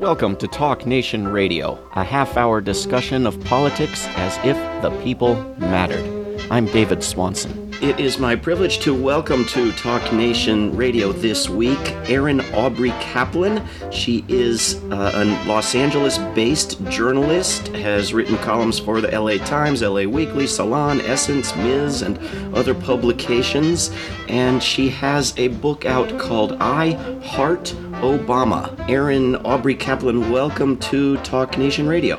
Welcome 0.00 0.36
to 0.36 0.48
Talk 0.48 0.86
Nation 0.86 1.28
Radio, 1.28 1.78
a 1.92 2.02
half 2.02 2.38
hour 2.38 2.62
discussion 2.62 3.26
of 3.26 3.38
politics 3.44 4.06
as 4.16 4.34
if 4.38 4.56
the 4.80 4.88
people 5.02 5.34
mattered. 5.58 6.40
I'm 6.50 6.64
David 6.64 7.04
Swanson. 7.04 7.70
It 7.82 8.00
is 8.00 8.18
my 8.18 8.34
privilege 8.34 8.78
to 8.78 8.94
welcome 8.94 9.44
to 9.48 9.72
Talk 9.72 10.10
Nation 10.10 10.74
Radio 10.74 11.12
this 11.12 11.50
week 11.50 11.78
Erin 12.08 12.38
Aubry 12.54 12.98
Kaplan. 13.02 13.62
She 13.90 14.24
is 14.26 14.82
uh, 14.84 15.12
a 15.14 15.24
Los 15.46 15.74
Angeles 15.74 16.16
based 16.34 16.82
journalist, 16.86 17.68
has 17.68 18.14
written 18.14 18.38
columns 18.38 18.78
for 18.78 19.02
the 19.02 19.08
LA 19.08 19.36
Times, 19.44 19.82
LA 19.82 20.04
Weekly, 20.04 20.46
Salon, 20.46 21.02
Essence, 21.02 21.54
Ms., 21.56 22.00
and 22.00 22.18
other 22.54 22.72
publications. 22.72 23.90
And 24.28 24.62
she 24.62 24.88
has 24.88 25.34
a 25.38 25.48
book 25.48 25.84
out 25.84 26.18
called 26.18 26.56
I 26.58 26.92
Heart 27.22 27.74
Obama. 28.00 28.74
Erin 28.88 29.34
Aubry 29.44 29.78
Kaplan, 29.78 30.30
welcome 30.30 30.78
to 30.78 31.18
Talk 31.18 31.58
Nation 31.58 31.86
Radio. 31.86 32.16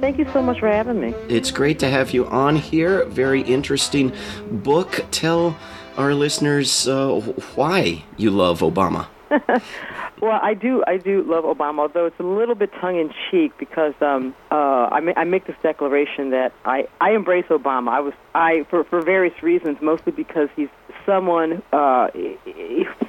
Thank 0.00 0.18
you 0.18 0.26
so 0.32 0.40
much 0.40 0.60
for 0.60 0.68
having 0.68 1.00
me. 1.00 1.08
It's 1.28 1.50
great 1.50 1.78
to 1.80 1.88
have 1.88 2.12
you 2.12 2.26
on 2.26 2.56
here. 2.56 3.04
Very 3.06 3.42
interesting 3.42 4.12
book. 4.50 5.04
Tell 5.10 5.56
our 5.96 6.14
listeners 6.14 6.86
uh, 6.86 7.20
why 7.56 8.04
you 8.16 8.30
love 8.30 8.60
Obama. 8.60 9.06
well, 10.24 10.40
I 10.42 10.54
do. 10.54 10.82
I 10.86 10.96
do 10.96 11.22
love 11.22 11.44
Obama, 11.44 11.80
although 11.80 12.06
it's 12.06 12.18
a 12.18 12.24
little 12.24 12.54
bit 12.54 12.72
tongue 12.80 12.98
in 12.98 13.12
cheek 13.30 13.52
because 13.58 13.92
um, 14.00 14.34
uh, 14.50 14.88
I, 14.90 15.00
ma- 15.00 15.12
I 15.16 15.24
make 15.24 15.46
this 15.46 15.56
declaration 15.62 16.30
that 16.30 16.52
I, 16.64 16.88
I 17.00 17.12
embrace 17.12 17.44
Obama. 17.50 17.90
I 17.90 18.00
was 18.00 18.14
I 18.34 18.64
for 18.70 18.84
for 18.84 19.02
various 19.02 19.42
reasons, 19.42 19.78
mostly 19.82 20.12
because 20.12 20.48
he's 20.56 20.70
someone 21.04 21.62
uh, 21.72 22.08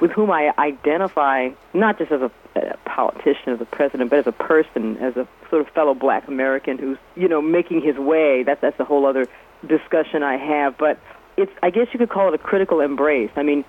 with 0.01 0.11
whom 0.11 0.29
I 0.29 0.51
identify 0.57 1.49
not 1.73 1.97
just 1.97 2.11
as 2.11 2.21
a, 2.21 2.31
a 2.55 2.77
politician, 2.85 3.53
as 3.53 3.61
a 3.61 3.65
president, 3.65 4.09
but 4.09 4.19
as 4.19 4.27
a 4.27 4.33
person, 4.33 4.97
as 4.97 5.15
a 5.15 5.27
sort 5.49 5.65
of 5.65 5.73
fellow 5.73 5.93
Black 5.93 6.27
American 6.27 6.77
who's 6.77 6.97
you 7.15 7.29
know 7.29 7.41
making 7.41 7.81
his 7.81 7.95
way. 7.97 8.43
That's 8.43 8.59
that's 8.59 8.79
a 8.79 8.85
whole 8.85 9.05
other 9.05 9.25
discussion 9.65 10.21
I 10.21 10.35
have. 10.35 10.77
But 10.77 10.99
it's 11.37 11.51
I 11.63 11.69
guess 11.69 11.87
you 11.93 11.99
could 11.99 12.09
call 12.09 12.27
it 12.27 12.33
a 12.33 12.43
critical 12.43 12.81
embrace. 12.81 13.31
I 13.37 13.43
mean, 13.43 13.63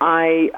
I 0.00 0.50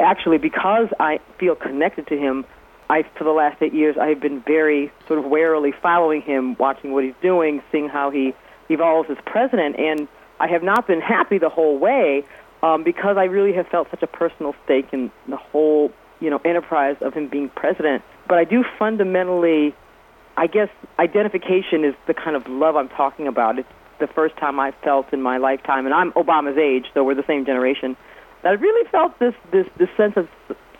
actually 0.00 0.38
because 0.38 0.88
I 0.98 1.20
feel 1.38 1.54
connected 1.54 2.06
to 2.08 2.18
him. 2.18 2.44
I, 2.90 3.02
for 3.16 3.24
the 3.24 3.32
last 3.32 3.60
eight 3.60 3.74
years, 3.74 3.96
I've 3.98 4.20
been 4.20 4.40
very 4.40 4.90
sort 5.06 5.18
of 5.18 5.26
warily 5.26 5.72
following 5.82 6.22
him, 6.22 6.56
watching 6.58 6.92
what 6.92 7.04
he's 7.04 7.14
doing, 7.20 7.62
seeing 7.70 7.88
how 7.88 8.10
he 8.10 8.34
evolves 8.70 9.10
as 9.10 9.18
president, 9.26 9.78
and 9.78 10.08
I 10.40 10.48
have 10.48 10.62
not 10.62 10.86
been 10.86 11.00
happy 11.00 11.38
the 11.38 11.48
whole 11.48 11.78
way 11.78 12.24
um, 12.62 12.84
because 12.84 13.16
I 13.16 13.24
really 13.24 13.52
have 13.54 13.66
felt 13.68 13.90
such 13.90 14.02
a 14.02 14.06
personal 14.06 14.54
stake 14.64 14.88
in 14.92 15.10
the 15.28 15.36
whole, 15.36 15.92
you 16.20 16.30
know, 16.30 16.40
enterprise 16.44 16.96
of 17.00 17.14
him 17.14 17.28
being 17.28 17.48
president. 17.50 18.02
But 18.26 18.38
I 18.38 18.44
do 18.44 18.64
fundamentally, 18.78 19.74
I 20.36 20.46
guess, 20.46 20.68
identification 20.98 21.84
is 21.84 21.94
the 22.06 22.14
kind 22.14 22.36
of 22.36 22.46
love 22.48 22.76
I'm 22.76 22.88
talking 22.88 23.26
about. 23.26 23.58
It's 23.58 23.68
the 23.98 24.06
first 24.06 24.36
time 24.36 24.60
I 24.60 24.72
felt 24.82 25.12
in 25.12 25.22
my 25.22 25.38
lifetime, 25.38 25.86
and 25.86 25.94
I'm 25.94 26.12
Obama's 26.12 26.58
age, 26.58 26.86
so 26.94 27.04
we're 27.04 27.14
the 27.14 27.26
same 27.26 27.44
generation. 27.44 27.96
I 28.44 28.50
really 28.50 28.88
felt 28.90 29.18
this 29.18 29.34
this 29.50 29.66
this 29.78 29.88
sense 29.96 30.16
of 30.16 30.28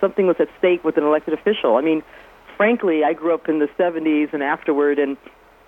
something 0.00 0.26
was 0.26 0.36
at 0.38 0.48
stake 0.58 0.84
with 0.84 0.96
an 0.96 1.04
elected 1.04 1.34
official. 1.34 1.76
I 1.76 1.80
mean, 1.80 2.02
frankly, 2.56 3.04
I 3.04 3.12
grew 3.12 3.34
up 3.34 3.48
in 3.48 3.58
the 3.58 3.68
70s 3.78 4.32
and 4.32 4.42
afterward, 4.42 4.98
and 4.98 5.16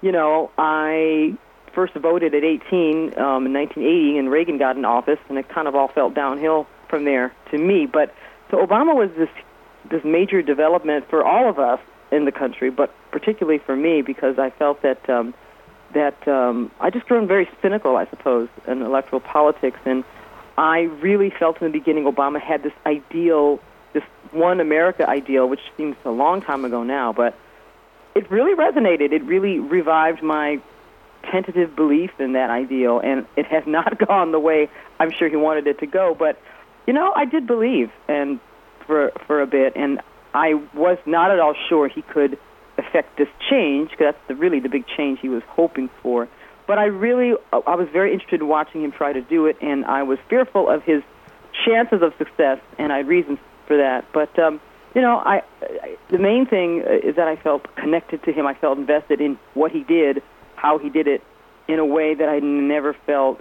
you 0.03 0.13
know, 0.13 0.51
I 0.57 1.37
first 1.75 1.95
voted 1.95 2.35
at 2.35 2.45
18 2.45 3.19
um, 3.19 3.47
in 3.47 3.53
1980, 3.53 4.19
and 4.19 4.31
Reagan 4.31 4.59
got 4.59 4.77
in 4.77 4.85
office, 4.85 5.19
and 5.29 5.39
it 5.39 5.49
kind 5.49 5.69
of 5.69 5.75
all 5.75 5.89
fell 5.89 6.11
downhill 6.11 6.67
from 6.89 7.05
there 7.05 7.33
to 7.51 7.59
me. 7.59 7.87
But 7.87 8.15
so 8.51 8.65
Obama 8.65 8.95
was 8.95 9.11
this 9.17 9.31
this 9.91 10.05
major 10.05 10.43
development 10.43 11.09
for 11.09 11.25
all 11.25 11.49
of 11.49 11.59
us 11.59 11.81
in 12.13 12.25
the 12.25 12.33
country, 12.33 12.71
but 12.71 12.93
particularly 13.11 13.59
for 13.59 13.77
me 13.77 14.03
because 14.03 14.39
I 14.39 14.51
felt 14.51 14.83
that 14.83 15.09
um, 15.09 15.35
that 15.95 16.29
um, 16.29 16.71
I 16.81 16.91
just 16.91 17.07
grown 17.07 17.27
very 17.27 17.49
cynical, 17.63 17.97
I 17.97 18.07
suppose, 18.07 18.49
in 18.67 18.83
electoral 18.83 19.21
politics, 19.21 19.79
and 19.85 20.05
I 20.61 20.81
really 20.81 21.31
felt 21.31 21.63
in 21.63 21.69
the 21.69 21.73
beginning 21.73 22.05
Obama 22.05 22.39
had 22.39 22.63
this 22.63 22.75
ideal, 22.85 23.61
this 23.95 24.03
one 24.31 24.61
America 24.61 25.09
ideal, 25.09 25.49
which 25.49 25.63
seems 25.79 25.97
a 26.05 26.11
long 26.11 26.43
time 26.43 26.67
ago 26.67 26.83
now, 26.83 27.15
but 27.15 27.35
it 28.15 28.31
really 28.31 28.55
resonated. 28.55 29.13
It 29.13 29.25
really 29.25 29.59
revived 29.59 30.23
my 30.23 30.61
tentative 31.31 31.75
belief 31.75 32.11
in 32.19 32.35
that 32.35 32.51
ideal, 32.51 33.01
and 33.01 33.25
it 33.37 33.47
has 33.47 33.65
not 33.67 33.99
gone 34.07 34.33
the 34.33 34.39
way 34.39 34.69
I'm 34.99 35.11
sure 35.11 35.31
he 35.31 35.37
wanted 35.37 35.67
it 35.67 35.79
to 35.79 35.87
go. 35.87 36.15
But 36.15 36.39
you 36.87 36.93
know, 36.93 37.11
I 37.17 37.25
did 37.25 37.47
believe, 37.47 37.91
and 38.07 38.39
for 38.87 39.13
for 39.27 39.41
a 39.41 39.47
bit, 39.47 39.73
and 39.77 40.03
I 40.35 40.55
was 40.75 40.99
not 41.07 41.31
at 41.31 41.41
all 41.41 41.55
sure 41.71 41.89
he 41.89 42.03
could 42.03 42.39
affect 42.77 43.17
this 43.17 43.29
change 43.49 43.93
because 43.93 44.13
that's 44.13 44.29
the, 44.29 44.35
really 44.35 44.61
the 44.61 44.69
big 44.69 44.85
change 44.95 45.21
he 45.21 45.31
was 45.31 45.43
hoping 45.49 45.89
for. 46.03 46.29
But 46.71 46.79
I 46.79 46.85
really, 46.85 47.35
I 47.53 47.75
was 47.75 47.89
very 47.93 48.13
interested 48.13 48.43
in 48.43 48.47
watching 48.47 48.85
him 48.85 48.93
try 48.93 49.13
to 49.13 49.21
do 49.21 49.47
it, 49.47 49.57
and 49.61 49.85
I 49.87 50.05
was 50.05 50.21
fearful 50.29 50.69
of 50.69 50.85
his 50.85 51.03
chances 51.67 52.01
of 52.01 52.15
success, 52.17 52.61
and 52.79 52.93
I 52.93 52.99
had 52.99 53.09
reasons 53.09 53.41
for 53.67 53.77
that. 53.77 54.05
But 54.13 54.39
um, 54.39 54.61
you 54.95 55.01
know, 55.01 55.17
I, 55.17 55.43
I 55.63 55.97
the 56.11 56.19
main 56.21 56.47
thing 56.47 56.79
is 56.79 57.17
that 57.17 57.27
I 57.27 57.35
felt 57.35 57.75
connected 57.75 58.23
to 58.23 58.33
him. 58.33 58.47
I 58.47 58.55
felt 58.55 58.79
invested 58.79 59.21
in 59.21 59.37
what 59.55 59.73
he 59.73 59.83
did 59.83 60.23
how 60.55 60.79
he 60.79 60.91
did 60.91 61.09
it 61.09 61.25
in 61.67 61.81
a 61.81 61.85
way 61.85 62.15
that 62.15 62.29
I 62.29 62.39
never 62.39 62.95
felt 63.05 63.41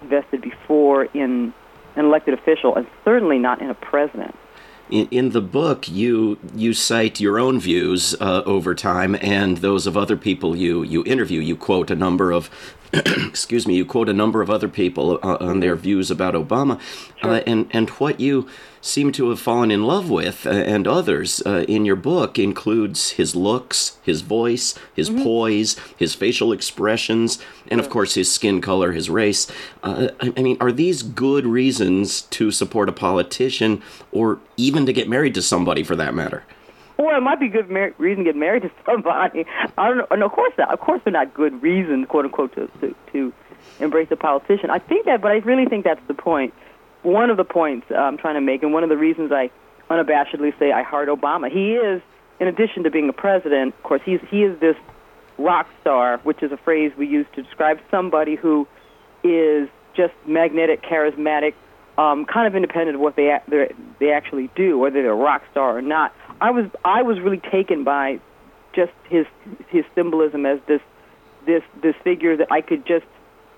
invested 0.00 0.40
before 0.40 1.06
in 1.06 1.52
an 1.96 2.04
elected 2.04 2.34
official, 2.34 2.76
and 2.76 2.86
certainly 3.04 3.40
not 3.40 3.60
in 3.60 3.70
a 3.70 3.74
president. 3.74 4.36
In, 4.90 5.08
in 5.10 5.30
the 5.30 5.40
book, 5.40 5.88
you 5.88 6.38
you 6.54 6.72
cite 6.72 7.20
your 7.20 7.38
own 7.38 7.60
views 7.60 8.14
uh, 8.20 8.42
over 8.46 8.74
time 8.74 9.16
and 9.20 9.58
those 9.58 9.86
of 9.86 9.96
other 9.96 10.16
people 10.16 10.56
you 10.56 10.82
you 10.82 11.04
interview. 11.04 11.40
You 11.40 11.56
quote 11.56 11.90
a 11.90 11.96
number 11.96 12.32
of 12.32 12.50
excuse 12.92 13.66
me. 13.66 13.76
You 13.76 13.84
quote 13.84 14.08
a 14.08 14.14
number 14.14 14.40
of 14.40 14.48
other 14.48 14.68
people 14.68 15.18
uh, 15.22 15.36
on 15.40 15.60
their 15.60 15.76
views 15.76 16.10
about 16.10 16.34
Obama, 16.34 16.80
sure. 17.20 17.32
uh, 17.32 17.42
and 17.46 17.68
and 17.70 17.90
what 17.90 18.18
you 18.18 18.48
seem 18.80 19.12
to 19.12 19.28
have 19.28 19.40
fallen 19.40 19.70
in 19.70 19.84
love 19.84 20.08
with, 20.08 20.46
uh, 20.46 20.50
and 20.50 20.86
others 20.86 21.42
uh, 21.44 21.64
in 21.68 21.84
your 21.84 21.96
book 21.96 22.38
includes 22.38 23.10
his 23.10 23.36
looks, 23.36 23.98
his 24.02 24.22
voice, 24.22 24.74
his 24.94 25.10
mm-hmm. 25.10 25.22
poise, 25.22 25.76
his 25.98 26.14
facial 26.14 26.50
expressions, 26.52 27.38
and 27.70 27.78
of 27.78 27.90
course 27.90 28.14
his 28.14 28.32
skin 28.32 28.60
color, 28.60 28.92
his 28.92 29.10
race. 29.10 29.46
Uh, 29.82 30.08
I, 30.20 30.32
I 30.36 30.42
mean, 30.42 30.56
are 30.60 30.72
these 30.72 31.02
good 31.02 31.44
reasons 31.44 32.22
to 32.22 32.50
support 32.50 32.88
a 32.88 32.92
politician, 32.92 33.82
or 34.12 34.38
even 34.56 34.86
to 34.86 34.92
get 34.94 35.08
married 35.08 35.34
to 35.34 35.42
somebody, 35.42 35.82
for 35.82 35.96
that 35.96 36.14
matter? 36.14 36.44
Well, 36.98 37.16
it 37.16 37.20
might 37.20 37.40
be 37.40 37.48
good 37.48 37.70
mar- 37.70 37.94
reason 37.98 38.24
to 38.24 38.32
get 38.32 38.36
married 38.36 38.62
to 38.62 38.70
somebody. 38.86 39.46
I 39.78 39.88
don't 39.88 39.98
know. 39.98 40.06
And 40.10 40.22
of 40.22 40.32
course, 40.32 40.52
not. 40.58 40.72
Of 40.72 40.80
course, 40.80 41.00
they're 41.04 41.12
not 41.12 41.32
good 41.34 41.62
reasons, 41.62 42.06
quote 42.08 42.24
unquote, 42.24 42.54
to, 42.56 42.68
to 42.80 42.94
to 43.12 43.32
embrace 43.80 44.08
a 44.10 44.16
politician. 44.16 44.70
I 44.70 44.78
think 44.78 45.06
that, 45.06 45.20
but 45.20 45.30
I 45.30 45.36
really 45.36 45.66
think 45.66 45.84
that's 45.84 46.04
the 46.08 46.14
point. 46.14 46.52
one 47.02 47.30
of 47.30 47.36
the 47.36 47.44
points 47.44 47.86
I'm 47.96 48.18
trying 48.18 48.34
to 48.34 48.40
make, 48.40 48.62
and 48.62 48.72
one 48.72 48.82
of 48.82 48.88
the 48.88 48.96
reasons 48.96 49.30
I 49.32 49.50
unabashedly 49.90 50.58
say 50.58 50.72
I 50.72 50.82
heart 50.82 51.08
Obama. 51.08 51.50
He 51.50 51.74
is, 51.74 52.02
in 52.40 52.48
addition 52.48 52.82
to 52.84 52.90
being 52.90 53.08
a 53.08 53.12
president, 53.12 53.74
of 53.74 53.82
course, 53.84 54.02
he's 54.04 54.20
he 54.30 54.42
is 54.42 54.58
this 54.60 54.76
rock 55.38 55.68
star, 55.80 56.18
which 56.24 56.42
is 56.42 56.50
a 56.52 56.56
phrase 56.56 56.92
we 56.98 57.06
use 57.06 57.26
to 57.34 57.42
describe 57.42 57.78
somebody 57.90 58.34
who 58.34 58.66
is 59.22 59.68
just 59.94 60.12
magnetic, 60.26 60.82
charismatic, 60.82 61.54
um, 61.96 62.24
kind 62.26 62.46
of 62.46 62.54
independent 62.54 62.96
of 62.96 63.00
what 63.00 63.16
they 63.16 63.36
they 64.00 64.10
actually 64.12 64.50
do, 64.56 64.78
whether 64.78 65.00
they're 65.02 65.12
a 65.12 65.14
rock 65.14 65.42
star 65.52 65.76
or 65.78 65.82
not. 65.82 66.12
I 66.40 66.50
was 66.50 66.66
I 66.84 67.02
was 67.02 67.20
really 67.20 67.40
taken 67.40 67.84
by 67.84 68.20
just 68.72 68.92
his 69.08 69.26
his 69.68 69.84
symbolism 69.94 70.46
as 70.46 70.60
this 70.66 70.80
this 71.46 71.62
this 71.82 71.94
figure 72.04 72.36
that 72.36 72.50
I 72.50 72.60
could 72.60 72.86
just 72.86 73.06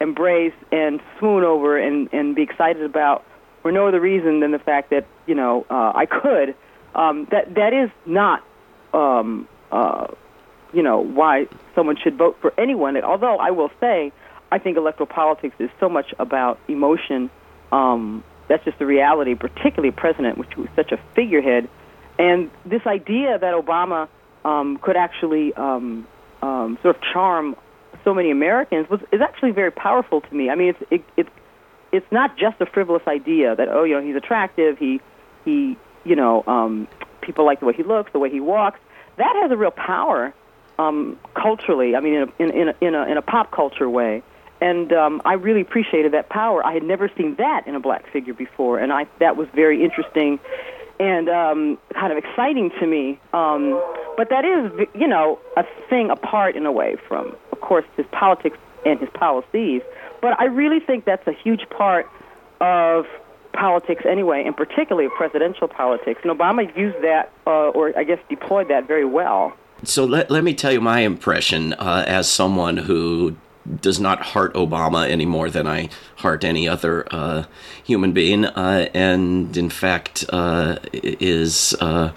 embrace 0.01 0.55
and 0.73 1.01
swoon 1.19 1.45
over 1.45 1.79
and 1.79 2.09
and 2.13 2.35
be 2.35 2.43
excited 2.43 2.83
about 2.83 3.25
for 3.63 3.71
no 3.71 3.89
other 3.89 4.01
reason 4.01 4.41
than 4.41 4.53
the 4.53 4.59
fact 4.59 4.91
that 4.91 5.07
you 5.27 5.35
know 5.35 5.67
uh, 5.71 5.93
I 5.95 6.07
could. 6.07 6.55
Um, 6.95 7.27
that 7.31 7.55
that 7.55 7.73
is 7.73 7.91
not 8.07 8.43
um, 8.93 9.47
uh, 9.71 10.09
you 10.73 10.83
know 10.83 11.01
why 11.01 11.47
someone 11.75 11.97
should 11.97 12.17
vote 12.17 12.39
for 12.41 12.53
anyone. 12.59 12.97
Although 13.03 13.37
I 13.37 13.51
will 13.51 13.71
say, 13.81 14.13
I 14.51 14.59
think 14.59 14.77
electoral 14.77 15.07
politics 15.07 15.55
is 15.59 15.71
so 15.79 15.89
much 15.89 16.15
about 16.19 16.59
emotion. 16.69 17.31
Um, 17.71 18.25
that's 18.49 18.65
just 18.65 18.79
the 18.81 18.87
reality, 18.87 19.37
particularly 19.37 19.91
a 19.91 19.93
president, 19.93 20.37
which 20.37 20.57
was 20.57 20.69
such 20.75 20.91
a 20.91 20.99
figurehead, 21.15 21.69
and 22.21 22.51
this 22.67 22.87
idea 22.87 23.39
that 23.39 23.55
Obama 23.55 24.07
um, 24.45 24.77
could 24.77 24.97
actually 24.97 25.55
um, 25.55 26.07
um, 26.43 26.79
sort 26.83 26.97
of 26.97 27.03
charm 27.03 27.57
so 28.05 28.13
many 28.13 28.31
Americans 28.31 28.89
was 28.91 29.01
is 29.11 29.23
actually 29.23 29.53
very 29.53 29.71
powerful 29.71 30.21
to 30.21 30.35
me. 30.35 30.51
I 30.51 30.55
mean, 30.55 30.69
it's 30.69 30.83
it, 30.91 31.05
it's 31.17 31.31
it's 31.93 32.13
not 32.13 32.37
just 32.37 32.61
a 32.61 32.67
frivolous 32.67 33.03
idea 33.07 33.57
that 33.57 33.69
oh 33.69 33.85
you 33.85 33.95
know 33.95 34.03
he's 34.07 34.17
attractive 34.17 34.79
he 34.79 35.01
he 35.47 35.79
you 36.05 36.15
know 36.15 36.45
um, 36.47 36.89
people 37.23 37.47
like 37.47 37.61
the 37.61 37.67
way 37.67 37.73
he 37.73 37.83
looks 37.83 38.13
the 38.13 38.19
way 38.19 38.31
he 38.31 38.41
walks. 38.41 38.79
That 39.17 39.35
has 39.41 39.51
a 39.51 39.57
real 39.57 39.71
power 39.71 40.35
um, 40.79 41.19
culturally 41.35 41.97
I 41.97 42.01
mean 42.01 42.15
in 42.15 42.23
a, 42.23 42.43
in, 42.43 42.51
in, 42.51 42.69
a, 42.69 42.75
in, 42.83 42.95
a, 42.95 43.03
in 43.13 43.17
a 43.17 43.23
pop 43.23 43.51
culture 43.51 43.89
way. 43.89 44.23
And 44.63 44.93
um, 44.93 45.23
I 45.25 45.35
really 45.35 45.63
appreciated 45.63 46.13
that 46.13 46.29
power. 46.29 46.63
I 46.67 46.75
had 46.75 46.83
never 46.83 47.11
seen 47.17 47.37
that 47.37 47.67
in 47.67 47.75
a 47.75 47.81
black 47.81 48.07
figure 48.13 48.35
before 48.35 48.79
and 48.79 48.93
I 48.93 49.07
that 49.21 49.37
was 49.37 49.49
very 49.55 49.83
interesting 49.83 50.39
and 51.01 51.29
um, 51.29 51.79
kind 51.95 52.13
of 52.13 52.19
exciting 52.19 52.71
to 52.79 52.87
me 52.87 53.19
um, 53.33 53.83
but 54.21 54.29
that 54.29 54.45
is, 54.45 54.87
you 54.95 55.09
know, 55.09 55.39
a 55.57 55.65
thing 55.89 56.11
apart 56.11 56.55
in 56.55 56.67
a 56.67 56.73
way 56.73 56.97
from, 57.09 57.35
of 57.53 57.61
course, 57.63 57.87
his 57.97 58.05
politics 58.13 58.59
and 58.85 59.01
his 59.01 59.09
policies. 59.15 59.81
But 60.21 60.39
I 60.39 60.45
really 60.45 60.79
think 60.79 61.07
that's 61.07 61.27
a 61.27 61.33
huge 61.33 61.67
part 61.71 62.07
of 62.61 63.07
politics 63.55 64.05
anyway, 64.07 64.45
and 64.45 64.55
particularly 64.55 65.07
of 65.07 65.13
presidential 65.13 65.69
politics. 65.69 66.21
And 66.23 66.39
Obama 66.39 66.77
used 66.77 67.03
that, 67.03 67.33
uh, 67.47 67.71
or 67.71 67.99
I 67.99 68.05
guess 68.05 68.19
deployed 68.29 68.69
that 68.69 68.87
very 68.87 69.07
well. 69.07 69.55
So 69.85 70.05
let, 70.05 70.31
let 70.31 70.45
me 70.45 70.53
tell 70.53 70.73
you 70.73 70.83
my 70.83 71.01
impression 71.01 71.73
uh, 71.73 72.05
as 72.07 72.29
someone 72.29 72.77
who 72.77 73.37
does 73.81 74.01
not 74.01 74.23
heart 74.23 74.55
Obama 74.55 75.09
any 75.09 75.27
more 75.27 75.51
than 75.51 75.67
I 75.67 75.89
heart 76.17 76.45
any 76.45 76.69
other 76.69 77.07
uh, 77.11 77.45
human 77.85 78.13
being, 78.13 78.45
uh, 78.45 78.89
and 78.95 79.57
in 79.57 79.71
fact 79.71 80.25
uh, 80.31 80.79
is 80.93 81.75
uh, 81.81 82.13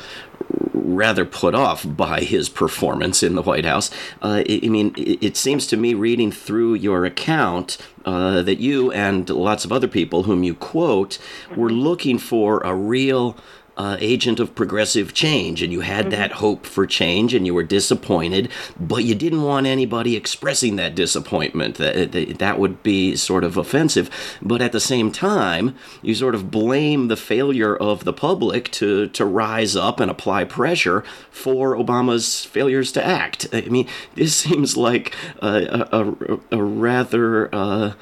rather 0.74 1.25
put 1.25 1.56
off 1.56 1.86
by 1.88 2.22
his 2.22 2.50
performance 2.50 3.24
in 3.24 3.36
the 3.36 3.42
White 3.42 3.66
House. 3.66 3.90
Uh, 4.22 4.44
I 4.48 4.68
mean, 4.68 4.94
it 4.98 5.38
seems 5.38 5.68
to 5.68 5.78
me, 5.78 5.94
reading 5.94 6.31
through 6.31 6.75
your 6.75 7.06
account, 7.06 7.78
uh, 8.06 8.42
that 8.42 8.60
you 8.60 8.92
and 8.92 9.30
lots 9.30 9.66
of 9.66 9.72
other 9.72 9.88
people 9.88 10.24
whom 10.24 10.44
you 10.44 10.54
quote 10.54 11.19
were 11.56 11.69
looking 11.69 12.18
for 12.18 12.60
a 12.60 12.75
real 12.75 13.38
uh, 13.78 13.98
agent 14.00 14.40
of 14.40 14.56
progressive 14.56 15.14
change, 15.14 15.62
and 15.62 15.72
you 15.74 15.81
had 15.81 16.06
mm-hmm. 16.06 16.12
that 16.12 16.31
hope 16.34 16.66
for 16.66 16.86
change, 16.86 17.34
and 17.34 17.46
you 17.46 17.54
were 17.54 17.64
disappointed, 17.64 18.50
but 18.80 19.04
you 19.04 19.16
didn't 19.16 19.44
want 19.44 19.66
anybody 19.66 20.16
expressing 20.16 20.75
that 20.75 20.96
disappointment. 20.96 21.75
That 21.75 22.38
that 22.40 22.60
would 22.60 22.84
be 22.84 23.16
sort 23.16 23.44
of 23.44 23.58
offensive. 23.58 24.10
But 24.42 24.62
at 24.62 24.72
the 24.72 24.80
same 24.80 25.12
time, 25.12 25.75
you 26.02 26.16
sort 26.16 26.36
of 26.36 26.52
blame 26.52 27.08
the 27.08 27.18
failure 27.18 27.75
of 27.75 28.04
the 28.04 28.14
public 28.14 28.72
to 28.72 29.08
to 29.10 29.25
rise 29.25 29.75
up 29.75 30.00
and 30.00 30.12
apply 30.12 30.44
pressure 30.46 31.04
for 31.31 31.75
Obama's 31.75 32.46
failures 32.46 32.92
to 32.94 33.04
act. 33.04 33.48
I 33.54 33.62
mean, 33.62 33.88
this 34.16 34.36
seems 34.44 34.78
like 34.78 35.16
a, 35.42 35.88
a, 35.92 36.58
a 36.58 36.64
rather 36.64 37.54
uh, 37.54 37.94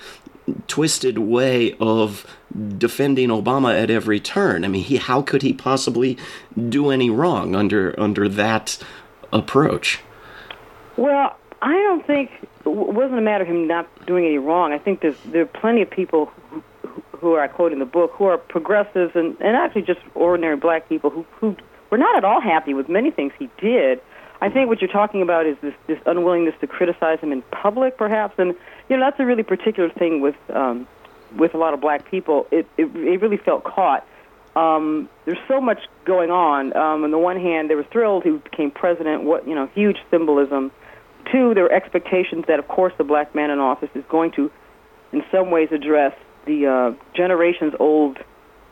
twisted 0.67 1.17
way 1.17 1.75
of 1.79 2.25
defending 2.77 3.29
Obama 3.29 3.79
at 3.79 3.89
every 3.89 4.19
turn. 4.19 4.65
I 4.65 4.67
mean, 4.67 4.83
he 4.83 4.97
how 4.97 5.21
could 5.21 5.41
he 5.41 5.53
possibly 5.53 6.17
do 6.69 6.89
any 6.89 7.09
wrong 7.09 7.55
under 7.55 7.97
under 7.99 8.27
that 8.29 8.77
approach? 9.31 9.99
Well, 10.97 11.35
I 11.61 11.73
don't 11.73 12.05
think 12.05 12.31
it 12.65 12.69
wasn't 12.69 13.19
a 13.19 13.21
matter 13.21 13.43
of 13.43 13.49
him 13.49 13.67
not 13.67 13.87
doing 14.05 14.25
any 14.25 14.37
wrong. 14.37 14.73
I 14.73 14.77
think 14.77 15.01
there's 15.01 15.17
there 15.25 15.43
are 15.43 15.45
plenty 15.45 15.81
of 15.81 15.89
people 15.89 16.31
who, 16.49 16.63
who 17.17 17.33
are 17.33 17.41
I 17.41 17.47
quote 17.47 17.71
in 17.71 17.79
the 17.79 17.85
book 17.85 18.11
who 18.15 18.25
are 18.25 18.37
progressives 18.37 19.15
and, 19.15 19.37
and 19.39 19.55
actually 19.55 19.83
just 19.83 19.99
ordinary 20.15 20.57
black 20.57 20.89
people 20.89 21.09
who 21.09 21.25
who 21.39 21.55
were 21.89 21.97
not 21.97 22.15
at 22.15 22.23
all 22.23 22.41
happy 22.41 22.73
with 22.73 22.89
many 22.89 23.11
things 23.11 23.33
he 23.37 23.49
did. 23.59 24.01
I 24.43 24.49
think 24.49 24.69
what 24.69 24.81
you're 24.81 24.91
talking 24.91 25.21
about 25.21 25.45
is 25.45 25.55
this 25.61 25.75
this 25.87 25.99
unwillingness 26.05 26.55
to 26.61 26.67
criticize 26.67 27.19
him 27.19 27.31
in 27.31 27.43
public, 27.51 27.97
perhaps, 27.97 28.33
and 28.39 28.55
you 28.91 28.97
know 28.97 29.05
that's 29.05 29.19
a 29.21 29.25
really 29.25 29.43
particular 29.43 29.89
thing 29.89 30.19
with 30.19 30.35
um, 30.49 30.85
with 31.37 31.53
a 31.53 31.57
lot 31.57 31.73
of 31.73 31.79
black 31.79 32.11
people. 32.11 32.45
It 32.51 32.67
it, 32.77 32.93
it 32.93 33.21
really 33.21 33.37
felt 33.37 33.63
caught. 33.63 34.05
Um, 34.53 35.07
there's 35.23 35.39
so 35.47 35.61
much 35.61 35.79
going 36.03 36.29
on. 36.29 36.75
Um, 36.75 37.05
on 37.05 37.11
the 37.11 37.17
one 37.17 37.39
hand, 37.39 37.69
they 37.69 37.75
were 37.75 37.85
thrilled 37.85 38.23
he 38.23 38.31
became 38.31 38.69
president. 38.69 39.23
What 39.23 39.47
you 39.47 39.55
know, 39.55 39.67
huge 39.67 39.97
symbolism. 40.11 40.71
Two, 41.31 41.53
there 41.53 41.63
were 41.63 41.71
expectations 41.71 42.45
that, 42.47 42.59
of 42.59 42.67
course, 42.67 42.93
the 42.97 43.05
black 43.05 43.33
man 43.33 43.49
in 43.51 43.59
office 43.59 43.91
is 43.93 44.03
going 44.09 44.31
to, 44.31 44.51
in 45.13 45.23
some 45.31 45.51
ways, 45.51 45.69
address 45.71 46.13
the 46.45 46.65
uh, 46.65 47.03
generations-old 47.13 48.17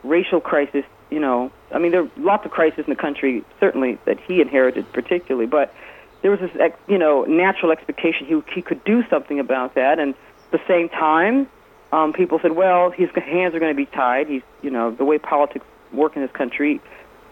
racial 0.02 0.40
crisis. 0.40 0.84
You 1.10 1.20
know, 1.20 1.50
I 1.72 1.78
mean, 1.78 1.92
there 1.92 2.02
are 2.02 2.10
lots 2.18 2.44
of 2.44 2.50
crises 2.50 2.80
in 2.86 2.90
the 2.90 3.00
country, 3.00 3.44
certainly 3.60 3.98
that 4.04 4.18
he 4.20 4.40
inherited, 4.40 4.92
particularly, 4.92 5.46
but 5.46 5.72
there 6.22 6.30
was 6.30 6.40
this, 6.40 6.72
you 6.88 6.98
know, 6.98 7.24
natural 7.24 7.72
expectation 7.72 8.26
he 8.26 8.40
he 8.54 8.62
could 8.62 8.82
do 8.84 9.02
something 9.08 9.40
about 9.40 9.74
that. 9.74 9.98
And 9.98 10.14
at 10.14 10.50
the 10.52 10.60
same 10.68 10.88
time, 10.88 11.48
um, 11.92 12.12
people 12.12 12.38
said, 12.40 12.52
well, 12.52 12.90
his 12.90 13.10
hands 13.10 13.54
are 13.54 13.58
going 13.58 13.74
to 13.74 13.76
be 13.76 13.86
tied. 13.86 14.28
He's, 14.28 14.42
you 14.62 14.70
know, 14.70 14.90
the 14.90 15.04
way 15.04 15.18
politics 15.18 15.64
work 15.92 16.16
in 16.16 16.22
this 16.22 16.30
country, 16.32 16.80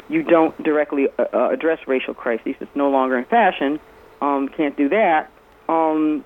you 0.08 0.22
don't 0.22 0.60
directly 0.62 1.08
uh, 1.18 1.26
uh, 1.32 1.50
address 1.50 1.86
racial 1.86 2.14
crises. 2.14 2.56
It's 2.60 2.74
no 2.74 2.90
longer 2.90 3.18
in 3.18 3.24
fashion. 3.24 3.78
Um, 4.20 4.48
can't 4.48 4.76
do 4.76 4.88
that. 4.88 5.30
Um, 5.68 6.24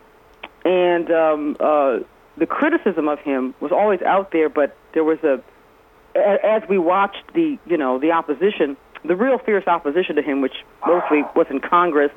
and 0.65 1.11
um, 1.11 1.56
uh, 1.61 1.99
the 2.37 2.47
criticism 2.47 3.08
of 3.08 3.19
him 3.19 3.55
was 3.61 3.73
always 3.73 4.00
out 4.03 4.31
there, 4.31 4.49
but 4.49 4.76
there 4.94 5.05
was 5.05 5.19
a, 5.25 5.43
as 6.15 6.62
we 6.69 6.79
watched 6.79 7.35
the, 7.35 7.58
you 7.67 7.76
know, 7.76 7.99
the 7.99 8.12
opposition, 8.12 8.76
the 9.05 9.17
real 9.17 9.38
fierce 9.38 9.67
opposition 9.67 10.17
to 10.17 10.23
him, 10.23 10.41
which 10.41 10.55
mostly 10.87 11.23
was 11.35 11.47
in 11.50 11.61
Congress, 11.61 12.12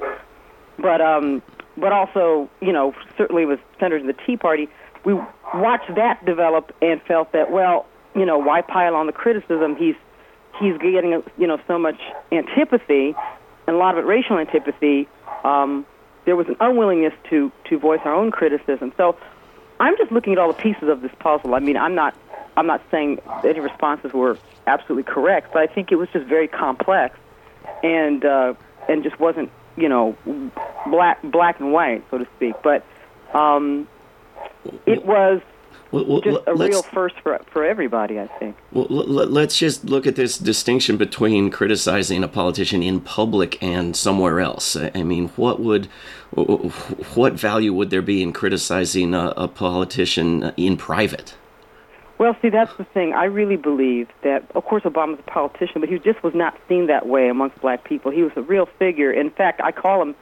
but 0.78 1.02
um, 1.02 1.42
but 1.78 1.92
also, 1.92 2.50
you 2.62 2.72
know, 2.72 2.94
certainly 3.18 3.46
was 3.46 3.60
centered 3.80 4.02
in 4.02 4.08
the 4.08 4.16
Tea 4.26 4.38
Party. 4.38 4.70
We 5.04 5.14
watched 5.54 5.94
that 5.96 6.26
develop 6.26 6.74
and 6.82 7.02
felt 7.04 7.32
that, 7.34 7.52
well, 7.52 7.86
you 8.16 8.26
know, 8.26 8.38
why 8.38 8.62
pile 8.62 8.96
on 8.96 9.08
the 9.08 9.12
criticism? 9.14 9.76
He's 9.76 9.96
he's 10.60 10.78
getting, 10.78 11.22
you 11.38 11.48
know, 11.48 11.60
so 11.68 11.78
much 11.78 12.00
antipathy, 12.32 13.16
and 13.68 13.76
a 13.76 13.80
lot 13.80 13.98
of 13.98 14.04
it 14.04 14.08
racial 14.08 14.38
antipathy. 14.38 15.08
Um, 15.44 15.86
there 16.26 16.36
was 16.36 16.48
an 16.48 16.56
unwillingness 16.60 17.14
to 17.30 17.52
to 17.70 17.78
voice 17.78 18.00
our 18.06 18.14
own 18.14 18.32
criticism. 18.32 18.94
So 18.98 19.18
I'm 19.80 19.98
just 19.98 20.12
looking 20.12 20.34
at 20.34 20.40
all 20.40 20.52
the 20.52 20.62
pieces 20.62 20.90
of 20.90 21.02
this 21.02 21.12
puzzle. 21.20 21.56
I 21.56 21.60
mean, 21.60 21.78
I'm 21.78 21.96
not 21.96 22.16
I'm 22.58 22.68
not 22.68 22.82
saying 22.90 23.20
any 23.44 23.60
responses 23.60 24.14
were 24.14 24.38
absolutely 24.66 25.12
correct, 25.12 25.52
but 25.54 25.62
I 25.62 25.68
think 25.68 25.92
it 25.92 25.96
was 25.96 26.10
just 26.14 26.26
very 26.26 26.48
complex 26.48 27.18
and 27.84 28.24
uh, 28.24 28.54
and 28.88 29.04
just 29.04 29.20
wasn't 29.20 29.52
you 29.78 29.90
know, 29.90 30.16
black 30.88 31.22
black 31.24 31.60
and 31.60 31.72
white, 31.72 32.04
so 32.10 32.18
to 32.18 32.28
speak. 32.36 32.56
But 32.64 32.86
um, 33.34 33.88
it 34.86 35.06
was 35.06 35.42
well, 35.92 36.22
just 36.22 36.40
a 36.48 36.56
real 36.56 36.82
first 36.82 37.16
for 37.22 37.40
for 37.52 37.64
everybody, 37.64 38.20
I 38.20 38.28
think. 38.40 38.56
Well, 38.72 38.88
let's 38.90 39.58
just 39.58 39.86
look 39.86 40.06
at 40.08 40.16
this 40.16 40.38
distinction 40.38 40.98
between 40.98 41.52
criticizing 41.52 42.24
a 42.24 42.28
politician 42.28 42.84
in 42.84 43.00
public 43.02 43.62
and 43.64 43.96
somewhere 43.96 44.40
else. 44.40 44.76
I 44.76 45.04
mean, 45.04 45.30
what 45.30 45.60
would 45.60 45.86
what 46.36 47.34
value 47.34 47.74
would 47.74 47.90
there 47.90 48.02
be 48.02 48.22
in 48.22 48.34
criticizing 48.34 49.14
a, 49.14 49.34
a 49.38 49.48
politician 49.48 50.54
in 50.58 50.78
private? 50.78 51.36
Well, 52.18 52.36
see, 52.42 52.50
that's 52.50 52.74
the 52.78 52.86
thing. 52.86 53.14
I 53.14 53.26
really 53.26 53.58
believe 53.58 54.08
that, 54.24 54.44
of 54.56 54.64
course, 54.64 54.84
Obama's 54.84 55.20
a 55.20 55.24
politician, 55.24 55.82
but 55.82 55.90
he 55.90 56.00
just 56.00 56.24
was 56.24 56.34
not 56.34 56.58
seen 56.70 56.88
that 56.88 57.08
way 57.08 57.28
amongst 57.28 57.60
black 57.60 57.84
people. 57.84 58.12
He 58.12 58.24
was 58.24 58.32
a 58.38 58.42
real 58.42 58.68
figure. 58.80 59.12
In 59.12 59.30
fact, 59.30 59.60
I 59.62 59.72
call 59.74 60.02
him, 60.02 60.16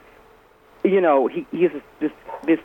you 0.82 1.00
know, 1.00 1.28
he, 1.28 1.46
he's 1.52 1.70
this 2.00 2.10
this 2.44 2.58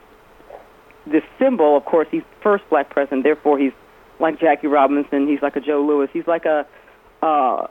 this 1.05 1.23
symbol. 1.37 1.77
Of 1.77 1.85
course, 1.85 2.07
he's 2.09 2.23
first 2.41 2.67
black 2.69 2.89
president. 2.89 3.23
Therefore, 3.23 3.59
he's 3.59 3.73
like 4.19 4.39
Jackie 4.39 4.67
Robinson. 4.67 5.27
He's 5.27 5.43
like 5.43 5.55
a 5.55 5.61
Joe 5.61 5.85
Louis. 5.85 6.09
He's 6.11 6.27
like 6.27 6.45
a 6.45 6.65
uh, 7.21 7.67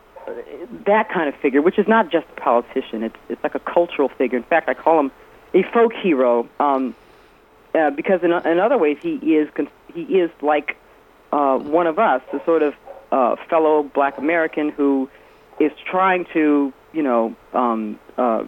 that 0.86 1.08
kind 1.08 1.28
of 1.28 1.34
figure, 1.40 1.60
which 1.60 1.78
is 1.78 1.88
not 1.88 2.10
just 2.10 2.26
a 2.36 2.40
politician. 2.40 3.02
It's 3.02 3.16
it's 3.28 3.42
like 3.42 3.56
a 3.56 3.60
cultural 3.60 4.08
figure. 4.08 4.38
In 4.38 4.44
fact, 4.44 4.68
I 4.68 4.74
call 4.74 5.00
him 5.00 5.10
a 5.54 5.62
folk 5.72 5.92
hero 5.92 6.48
um, 6.60 6.94
uh, 7.74 7.90
because 7.90 8.22
in, 8.22 8.32
in 8.32 8.58
other 8.58 8.78
ways 8.78 8.98
he 9.02 9.16
is 9.34 9.48
he 9.92 10.02
is 10.02 10.30
like 10.40 10.76
uh, 11.32 11.58
one 11.58 11.86
of 11.86 11.98
us, 11.98 12.22
the 12.32 12.44
sort 12.44 12.62
of 12.62 12.74
uh, 13.12 13.36
fellow 13.48 13.82
Black 13.82 14.18
American 14.18 14.70
who 14.70 15.08
is 15.60 15.72
trying 15.90 16.26
to, 16.32 16.72
you 16.92 17.02
know, 17.02 17.34
um, 17.52 17.98
uh, 18.16 18.44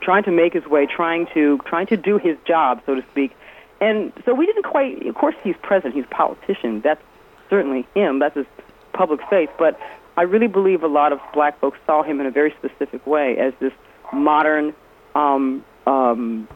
trying 0.00 0.24
to 0.24 0.30
make 0.30 0.52
his 0.52 0.66
way, 0.66 0.86
trying 0.86 1.26
to 1.34 1.58
trying 1.66 1.86
to 1.86 1.96
do 1.96 2.18
his 2.18 2.36
job, 2.46 2.82
so 2.86 2.94
to 2.94 3.02
speak. 3.10 3.32
And 3.80 4.12
so 4.24 4.34
we 4.34 4.46
didn't 4.46 4.64
quite. 4.64 5.06
Of 5.06 5.14
course, 5.14 5.34
he's 5.42 5.56
president. 5.62 5.94
He's 5.94 6.04
a 6.04 6.14
politician. 6.14 6.80
That's 6.82 7.02
certainly 7.50 7.86
him. 7.94 8.18
That's 8.18 8.36
his 8.36 8.46
public 8.92 9.20
face. 9.28 9.48
But 9.58 9.78
I 10.16 10.22
really 10.22 10.46
believe 10.46 10.82
a 10.82 10.88
lot 10.88 11.12
of 11.12 11.20
black 11.32 11.58
folks 11.60 11.78
saw 11.86 12.02
him 12.02 12.20
in 12.20 12.26
a 12.26 12.30
very 12.30 12.54
specific 12.58 13.06
way 13.06 13.36
as 13.38 13.52
this 13.60 13.72
modern, 14.12 14.74
um, 15.14 15.64
um, 15.86 16.48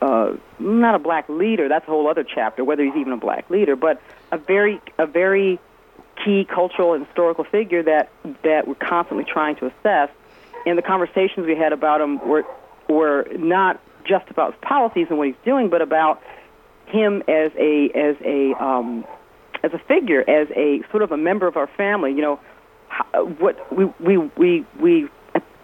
uh, 0.00 0.34
not 0.58 0.94
a 0.94 0.98
black 0.98 1.28
leader. 1.28 1.68
That's 1.68 1.86
a 1.86 1.90
whole 1.90 2.08
other 2.08 2.24
chapter. 2.24 2.64
Whether 2.64 2.84
he's 2.84 2.96
even 2.96 3.12
a 3.12 3.18
black 3.18 3.50
leader, 3.50 3.76
but 3.76 4.00
a 4.32 4.38
very 4.38 4.80
a 4.98 5.06
very 5.06 5.58
key 6.24 6.44
cultural 6.44 6.94
and 6.94 7.06
historical 7.06 7.44
figure 7.44 7.82
that 7.82 8.10
that 8.42 8.66
we're 8.68 8.74
constantly 8.74 9.24
trying 9.24 9.56
to 9.56 9.66
assess. 9.66 10.10
And 10.66 10.76
the 10.76 10.82
conversations 10.82 11.46
we 11.46 11.56
had 11.56 11.72
about 11.72 12.00
him 12.00 12.18
were 12.26 12.44
were 12.88 13.26
not 13.32 13.80
just 14.04 14.30
about 14.30 14.52
his 14.52 14.60
policies 14.62 15.06
and 15.08 15.18
what 15.18 15.28
he's 15.28 15.36
doing, 15.44 15.68
but 15.68 15.82
about 15.82 16.22
him 16.86 17.22
as 17.28 17.52
a 17.56 17.90
as 17.94 18.16
a 18.24 18.52
um, 18.62 19.04
as 19.62 19.72
a 19.72 19.78
figure, 19.78 20.28
as 20.28 20.48
a 20.54 20.82
sort 20.90 21.02
of 21.02 21.12
a 21.12 21.16
member 21.16 21.46
of 21.46 21.56
our 21.56 21.66
family. 21.66 22.12
You 22.12 22.22
know, 22.22 22.40
how, 22.88 23.26
what 23.26 23.74
we 23.74 23.86
we 24.00 24.18
we 24.36 24.66
we 24.78 25.08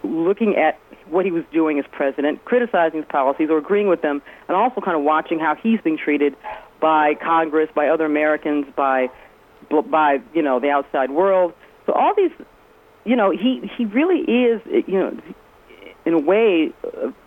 looking 0.03 0.55
at 0.55 0.79
what 1.09 1.25
he 1.25 1.31
was 1.31 1.43
doing 1.53 1.79
as 1.79 1.85
president, 1.91 2.43
criticizing 2.45 3.01
his 3.01 3.09
policies 3.09 3.49
or 3.49 3.57
agreeing 3.57 3.87
with 3.87 4.01
them, 4.01 4.21
and 4.47 4.57
also 4.57 4.81
kind 4.81 4.97
of 4.97 5.03
watching 5.03 5.39
how 5.39 5.55
he's 5.55 5.79
being 5.81 5.97
treated 5.97 6.35
by 6.79 7.15
Congress, 7.15 7.69
by 7.73 7.89
other 7.89 8.05
Americans, 8.05 8.65
by 8.75 9.09
by 9.69 10.21
you 10.33 10.41
know 10.41 10.59
the 10.59 10.69
outside 10.69 11.11
world. 11.11 11.53
So 11.85 11.93
all 11.93 12.13
these, 12.15 12.31
you 13.05 13.15
know, 13.15 13.31
he 13.31 13.69
he 13.77 13.85
really 13.85 14.21
is, 14.21 14.61
you 14.65 14.99
know, 14.99 15.17
in 16.05 16.13
a 16.13 16.19
way, 16.19 16.71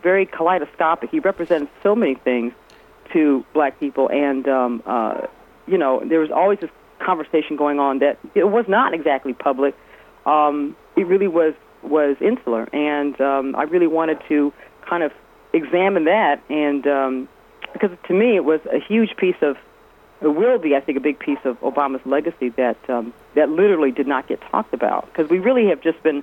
very 0.02 0.26
kaleidoscopic. 0.26 1.10
He 1.10 1.18
represents 1.18 1.70
so 1.82 1.94
many 1.94 2.14
things 2.14 2.52
to 3.12 3.44
black 3.52 3.78
people, 3.80 4.08
and 4.10 4.48
um, 4.48 4.82
uh, 4.86 5.26
you 5.66 5.78
know, 5.78 6.02
there 6.04 6.20
was 6.20 6.30
always 6.30 6.60
this 6.60 6.70
conversation 6.98 7.56
going 7.56 7.78
on 7.78 7.98
that 8.00 8.18
it 8.34 8.44
was 8.44 8.66
not 8.68 8.94
exactly 8.94 9.32
public. 9.32 9.74
Um, 10.26 10.76
it 10.96 11.06
really 11.06 11.28
was 11.28 11.54
was 11.82 12.16
insular, 12.20 12.68
and 12.74 13.20
um, 13.20 13.56
I 13.56 13.62
really 13.62 13.86
wanted 13.86 14.18
to 14.28 14.52
kind 14.88 15.02
of 15.02 15.12
examine 15.52 16.04
that, 16.04 16.42
and 16.48 16.86
um, 16.86 17.28
because 17.72 17.90
to 18.08 18.14
me 18.14 18.36
it 18.36 18.44
was 18.44 18.60
a 18.72 18.78
huge 18.78 19.16
piece 19.16 19.36
of 19.42 19.56
it 20.22 20.28
will 20.28 20.58
be, 20.58 20.76
I 20.76 20.80
think, 20.80 20.98
a 20.98 21.00
big 21.00 21.18
piece 21.18 21.38
of 21.44 21.58
Obama's 21.60 22.04
legacy 22.04 22.50
that 22.50 22.76
um, 22.90 23.12
that 23.34 23.48
literally 23.48 23.90
did 23.90 24.06
not 24.06 24.28
get 24.28 24.40
talked 24.42 24.74
about 24.74 25.06
because 25.06 25.30
we 25.30 25.38
really 25.38 25.68
have 25.68 25.80
just 25.80 26.02
been 26.02 26.22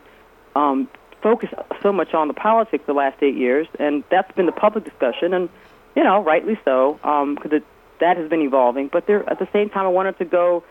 um, 0.56 0.88
focused 1.22 1.54
so 1.82 1.92
much 1.92 2.14
on 2.14 2.28
the 2.28 2.34
politics 2.34 2.84
the 2.86 2.94
last 2.94 3.22
eight 3.24 3.36
years, 3.36 3.68
and 3.80 4.04
that's 4.10 4.32
been 4.34 4.46
the 4.46 4.52
public 4.52 4.84
discussion, 4.84 5.34
and 5.34 5.50
you 5.96 6.04
know, 6.04 6.24
rightly 6.24 6.60
so, 6.64 6.94
because 7.02 7.52
um, 7.52 7.64
that 8.00 8.18
has 8.18 8.30
been 8.30 8.42
evolving. 8.42 8.88
But 8.88 9.08
there, 9.08 9.28
at 9.28 9.40
the 9.40 9.48
same 9.52 9.70
time, 9.70 9.86
I 9.86 9.90
wanted 9.90 10.18
to 10.20 10.26
go, 10.26 10.64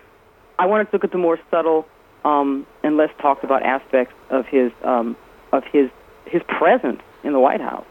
I 0.58 0.66
wanted 0.66 0.84
to 0.86 0.90
look 0.92 1.04
at 1.04 1.10
the 1.10 1.18
more 1.18 1.38
subtle 1.50 1.86
um, 2.24 2.66
and 2.84 2.96
less 2.96 3.10
talked 3.18 3.42
about 3.42 3.62
aspects 3.64 4.14
of 4.30 4.46
his 4.46 4.70
um, 4.84 5.16
of 5.52 5.64
his 5.64 5.90
his 6.26 6.42
presence 6.44 7.02
in 7.24 7.32
the 7.32 7.40
White 7.40 7.60
House. 7.60 7.86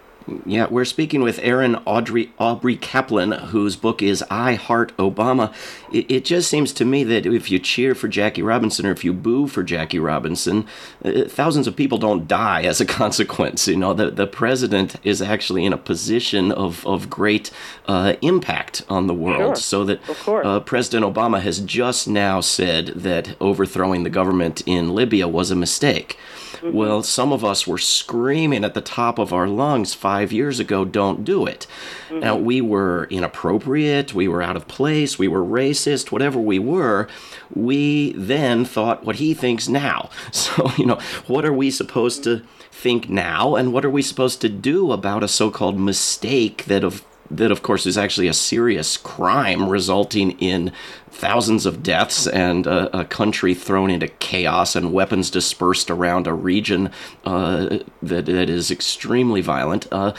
Yeah, 0.46 0.68
we're 0.70 0.86
speaking 0.86 1.22
with 1.22 1.40
Erin 1.44 1.76
Audrey 1.86 2.34
Aubry 2.40 2.80
Kaplan, 2.82 3.32
whose 3.32 3.76
book 3.76 4.02
is 4.02 4.24
I 4.32 4.56
Heart 4.56 4.96
Obama. 4.98 5.54
It, 5.92 6.10
it, 6.10 6.26
just 6.26 6.50
seems 6.50 6.74
to 6.74 6.86
me 6.86 7.04
that 7.04 7.28
if 7.28 7.52
you 7.52 7.60
cheer 7.60 7.94
for 7.94 8.08
Jackie 8.08 8.42
Robinson 8.42 8.88
or 8.88 8.92
if 8.92 9.06
you 9.06 9.14
boo 9.14 9.48
for 9.48 9.62
Jackie 9.62 10.00
Robinson, 10.00 10.66
uh, 11.04 11.26
thousands 11.28 11.68
of 11.68 11.76
people 11.76 12.00
don't 12.00 12.28
die 12.28 12.64
as 12.64 12.82
a 12.82 12.86
consequence. 13.02 13.68
You 13.68 13.78
know, 13.78 13.94
the, 13.94 14.10
the 14.10 14.26
president 14.26 14.96
is 15.04 15.22
actually 15.22 15.64
in 15.64 15.74
a 15.74 15.78
position 15.78 16.52
of, 16.52 16.86
of 16.88 17.08
great 17.08 17.52
uh, 17.86 18.16
impact 18.22 18.84
on 18.90 19.06
the 19.06 19.14
world. 19.14 19.58
Sure. 19.58 19.76
So 19.76 19.84
that 19.84 20.28
uh, 20.28 20.60
President 20.62 21.06
Obama 21.06 21.40
has 21.40 21.60
just 21.60 22.08
now 22.08 22.42
said 22.42 22.88
that 22.88 23.36
overthrowing 23.40 24.04
the 24.04 24.10
government 24.10 24.64
in 24.66 24.96
Libya 24.96 25.28
was 25.28 25.52
a 25.52 25.56
mistake. 25.56 26.18
Mm-hmm. 26.58 26.72
Well, 26.72 27.04
some 27.04 27.32
of 27.32 27.44
us 27.44 27.68
were 27.68 27.78
screaming 27.78 28.64
at 28.64 28.74
the 28.74 28.82
top 28.82 29.20
of 29.20 29.34
our 29.34 29.48
lungs 29.48 29.94
five 29.94 30.32
years 30.32 30.60
ago, 30.60 30.86
don't 30.86 31.24
do 31.24 31.46
it. 31.46 31.68
Mm-hmm. 32.10 32.20
Now, 32.20 32.36
we 32.36 32.62
were 32.62 33.06
inappropriate, 33.10 34.14
we 34.14 34.28
were 34.28 34.42
out 34.42 34.56
of 34.56 34.68
place, 34.68 35.20
we 35.20 35.28
were 35.28 35.44
racist, 35.44 36.12
whatever 36.12 36.40
we 36.40 36.60
were. 36.60 37.08
We 37.54 38.14
then 38.14 38.66
thought 38.66 39.06
what 39.06 39.18
he 39.18 39.34
thinks 39.34 39.68
now. 39.68 40.10
So, 40.32 40.70
you 40.78 40.86
know, 40.86 41.00
what 41.28 41.46
are 41.46 41.54
we 41.54 41.72
supposed 41.72 42.24
to 42.26 42.44
think 42.72 43.10
now, 43.10 43.56
and 43.56 43.74
what 43.74 43.86
are 43.86 43.90
we 43.90 44.02
supposed 44.02 44.42
to 44.42 44.50
do 44.50 44.92
about 44.92 45.24
a 45.24 45.28
so 45.28 45.50
called 45.50 45.80
mistake 45.80 46.66
that 46.66 46.84
of 46.84 47.04
that 47.32 47.52
of 47.52 47.64
course 47.64 47.86
is 47.86 47.98
actually 47.98 48.28
a 48.28 48.34
serious 48.34 48.98
crime 48.98 49.68
resulting 49.68 50.32
in 50.40 50.72
thousands 51.16 51.66
of 51.66 51.82
deaths 51.82 52.28
and 52.28 52.68
a, 52.68 53.00
a 53.00 53.06
country 53.06 53.54
thrown 53.54 53.90
into 53.90 54.08
chaos 54.08 54.76
and 54.76 54.92
weapons 54.92 55.30
dispersed 55.30 55.90
around 55.90 56.28
a 56.28 56.34
region 56.34 56.92
uh, 57.26 57.80
that, 58.04 58.26
that 58.26 58.50
is 58.50 58.70
extremely 58.70 59.42
violent. 59.42 59.88
Uh, 59.92 60.14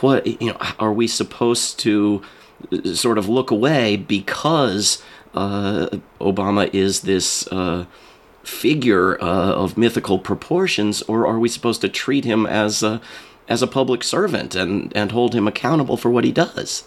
what 0.00 0.26
you 0.26 0.48
know, 0.48 0.58
are 0.78 0.92
we 0.92 1.06
supposed 1.06 1.78
to 1.78 2.22
sort 2.92 3.18
of 3.18 3.28
look 3.28 3.52
away 3.52 3.96
because 3.96 5.02
uh, 5.34 5.88
Obama 6.20 6.72
is 6.74 7.02
this? 7.02 7.46
Uh, 7.48 7.86
figure 8.42 9.20
uh, 9.20 9.52
of 9.54 9.76
mythical 9.76 10.20
proportions, 10.20 11.02
or 11.02 11.26
are 11.26 11.40
we 11.40 11.48
supposed 11.48 11.80
to 11.80 11.88
treat 11.88 12.24
him 12.24 12.46
as 12.46 12.80
a 12.80 13.00
as 13.48 13.60
a 13.60 13.66
public 13.66 14.04
servant 14.04 14.54
and, 14.54 14.96
and 14.96 15.10
hold 15.10 15.34
him 15.34 15.48
accountable 15.48 15.96
for 15.96 16.10
what 16.10 16.22
he 16.22 16.30
does? 16.30 16.84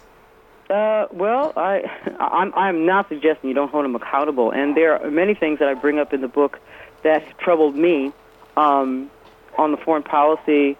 Uh, 0.69 1.07
well, 1.11 1.51
I, 1.55 1.81
I'm, 2.19 2.53
I'm 2.53 2.85
not 2.85 3.09
suggesting 3.09 3.49
you 3.49 3.55
don't 3.55 3.71
hold 3.71 3.85
him 3.85 3.95
accountable, 3.95 4.51
and 4.51 4.77
there 4.77 5.01
are 5.01 5.09
many 5.09 5.33
things 5.33 5.59
that 5.59 5.67
I 5.67 5.73
bring 5.73 5.97
up 5.97 6.13
in 6.13 6.21
the 6.21 6.27
book 6.27 6.59
that 7.03 7.23
troubled 7.39 7.75
me 7.75 8.13
um, 8.55 9.09
on 9.57 9.71
the 9.71 9.77
foreign 9.77 10.03
policy 10.03 10.77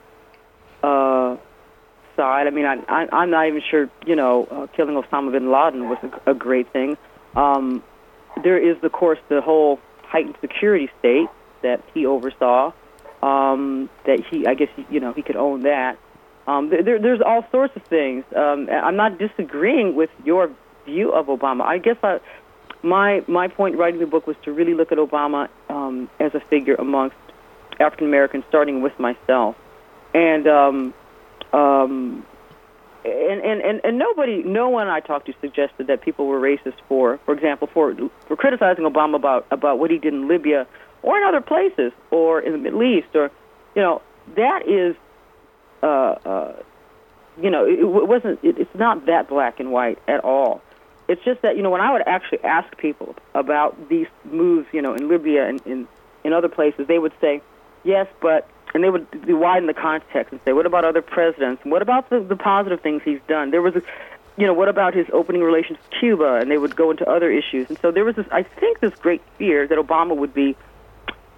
uh, 0.84 1.38
side. 2.16 2.46
I 2.46 2.50
mean, 2.52 2.66
I, 2.66 2.76
I, 2.88 3.08
I'm 3.12 3.32
not 3.32 3.48
even 3.48 3.62
sure, 3.68 3.90
you 4.06 4.16
know, 4.16 4.46
uh, 4.52 4.68
killing 4.68 5.02
Osama 5.02 5.32
bin 5.32 5.52
Laden 5.52 5.90
was 5.90 5.98
a, 6.04 6.32
a 6.32 6.34
great 6.36 6.72
thing. 6.72 6.96
Um, 7.36 7.84
there 8.44 8.58
is, 8.60 8.78
of 8.84 8.92
course, 8.92 9.20
the 9.28 9.42
whole 9.42 9.80
heightened 10.04 10.38
security 10.40 10.90
state 11.00 11.30
that 11.64 11.84
he 11.94 12.06
oversaw 12.06 12.74
um, 13.24 13.90
that 14.06 14.24
he, 14.26 14.46
I 14.46 14.54
guess, 14.54 14.70
you 14.90 15.00
know, 15.00 15.14
he 15.14 15.24
could 15.24 15.36
own 15.36 15.64
that. 15.64 15.98
Um, 16.50 16.70
there, 16.70 17.00
there's 17.00 17.22
all 17.22 17.46
sorts 17.52 17.76
of 17.76 17.84
things. 17.84 18.24
Um, 18.36 18.68
I'm 18.72 18.96
not 18.96 19.20
disagreeing 19.20 19.96
with 19.96 20.10
your 20.26 20.52
view 20.86 21.12
of 21.12 21.28
Obama. 21.28 21.62
I 21.62 21.78
guess 21.78 21.98
I, 22.02 22.20
my 22.82 23.24
my 23.28 23.48
point 23.48 23.78
writing 23.78 24.00
the 24.00 24.08
book 24.08 24.26
was 24.26 24.38
to 24.46 24.52
really 24.52 24.74
look 24.74 24.92
at 24.92 24.98
Obama 24.98 25.48
um, 25.70 26.10
as 26.20 26.34
a 26.34 26.40
figure 26.40 26.76
amongst 26.76 27.18
African 27.80 28.08
Americans, 28.08 28.44
starting 28.50 28.82
with 28.82 28.98
myself, 29.00 29.56
and 30.14 30.48
um, 30.48 30.94
um, 31.54 32.26
and, 33.06 33.42
and, 33.42 33.62
and, 33.62 33.82
and 33.84 33.98
nobody, 33.98 34.44
no 34.44 34.70
one 34.70 34.88
I 34.88 35.00
talked 35.00 35.28
to 35.28 35.34
suggested 35.42 35.88
that 35.88 36.02
people 36.02 36.26
were 36.28 36.40
racist 36.40 36.76
for, 36.88 37.20
for 37.26 37.34
example, 37.34 37.70
for 37.74 37.96
for 38.28 38.36
criticizing 38.36 38.86
Obama 38.86 39.16
about 39.16 39.46
about 39.52 39.80
what 39.80 39.92
he 39.92 39.98
did 39.98 40.14
in 40.14 40.28
Libya 40.28 40.68
or 41.02 41.18
in 41.18 41.24
other 41.24 41.42
places, 41.42 41.92
or 42.12 42.42
in 42.42 42.52
the 42.52 42.58
Middle 42.58 42.84
East, 42.84 43.08
or 43.14 43.32
you 43.76 43.82
know, 43.82 44.02
that 44.36 44.68
is, 44.68 44.96
uh, 45.82 45.86
uh, 45.86 46.54
you 47.42 47.50
know, 47.50 47.66
it, 47.66 47.80
it 47.80 47.86
wasn't. 47.86 48.40
It, 48.44 48.58
it's 48.58 48.76
not 48.76 49.06
that 49.06 49.28
black 49.28 49.60
and 49.60 49.72
white 49.72 50.00
at 50.08 50.24
all. 50.24 50.62
It's 51.08 51.24
just 51.24 51.42
that 51.42 51.58
you 51.58 51.64
know, 51.64 51.70
when 51.70 51.82
I 51.82 51.92
would 51.92 52.04
actually 52.08 52.44
ask 52.44 52.78
people 52.78 53.16
about 53.34 53.90
these 53.90 54.08
moves, 54.26 54.68
you 54.72 54.82
know, 54.82 54.94
in 54.94 55.08
Libya 55.08 55.48
and 55.48 55.62
in 55.66 55.88
in 56.24 56.34
other 56.34 56.50
places, 56.50 56.88
they 56.88 57.00
would 57.00 57.14
say, 57.22 57.42
yes, 57.84 58.08
but 58.22 58.48
and 58.74 58.84
they 58.84 58.90
would 58.90 59.08
widen 59.28 59.68
the 59.68 59.74
context 59.74 60.32
and 60.32 60.40
say, 60.46 60.54
what 60.54 60.66
about 60.66 60.86
other 60.86 61.02
presidents? 61.02 61.64
What 61.66 61.82
about 61.82 62.10
the, 62.10 62.20
the 62.20 62.36
positive 62.36 62.82
things 62.82 63.02
he's 63.04 63.22
done? 63.28 63.52
There 63.52 63.62
was 63.62 63.76
a, 63.76 63.82
you 64.38 64.46
know, 64.46 64.54
what 64.54 64.70
about 64.70 64.94
his 64.94 65.08
opening 65.12 65.42
relations 65.42 65.80
with 65.80 66.00
Cuba? 66.00 66.36
And 66.36 66.52
they 66.52 66.58
would 66.58 66.76
go 66.76 66.92
into 66.92 67.10
other 67.10 67.32
issues. 67.32 67.70
And 67.70 67.80
so 67.80 67.92
there 67.92 68.06
was 68.06 68.16
this, 68.16 68.28
I 68.32 68.44
think, 68.44 68.80
this 68.80 68.94
great 68.96 69.22
fear 69.38 69.68
that 69.68 69.78
Obama 69.78 70.16
would 70.16 70.34
be 70.34 70.56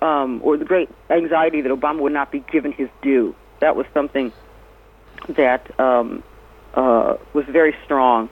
um, 0.02 0.42
or 0.44 0.58
the 0.58 0.66
great 0.66 0.90
anxiety 1.10 1.62
that 1.62 1.72
Obama 1.72 2.00
would 2.00 2.14
not 2.14 2.32
be 2.32 2.40
given 2.40 2.72
his 2.72 2.90
due. 3.02 3.36
That 3.62 3.76
was 3.76 3.86
something 3.94 4.34
that 5.30 5.80
um, 5.80 6.24
uh, 6.74 7.16
was 7.34 7.46
very 7.46 7.76
strong. 7.86 8.30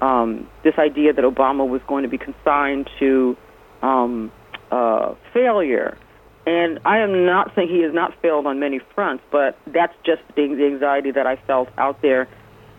Um, 0.00 0.48
this 0.62 0.74
idea 0.78 1.14
that 1.14 1.24
Obama 1.24 1.66
was 1.66 1.80
going 1.86 2.02
to 2.02 2.08
be 2.08 2.18
consigned 2.18 2.90
to 2.98 3.36
um, 3.82 4.30
uh, 4.70 5.14
failure. 5.32 5.96
And 6.46 6.78
I 6.84 6.98
am 6.98 7.24
not 7.24 7.54
saying 7.54 7.68
he 7.68 7.80
has 7.80 7.94
not 7.94 8.14
failed 8.20 8.46
on 8.46 8.60
many 8.60 8.80
fronts, 8.94 9.24
but 9.32 9.58
that's 9.66 9.94
just 10.04 10.22
the 10.36 10.42
anxiety 10.42 11.10
that 11.10 11.26
I 11.26 11.36
felt 11.36 11.70
out 11.78 12.02
there 12.02 12.28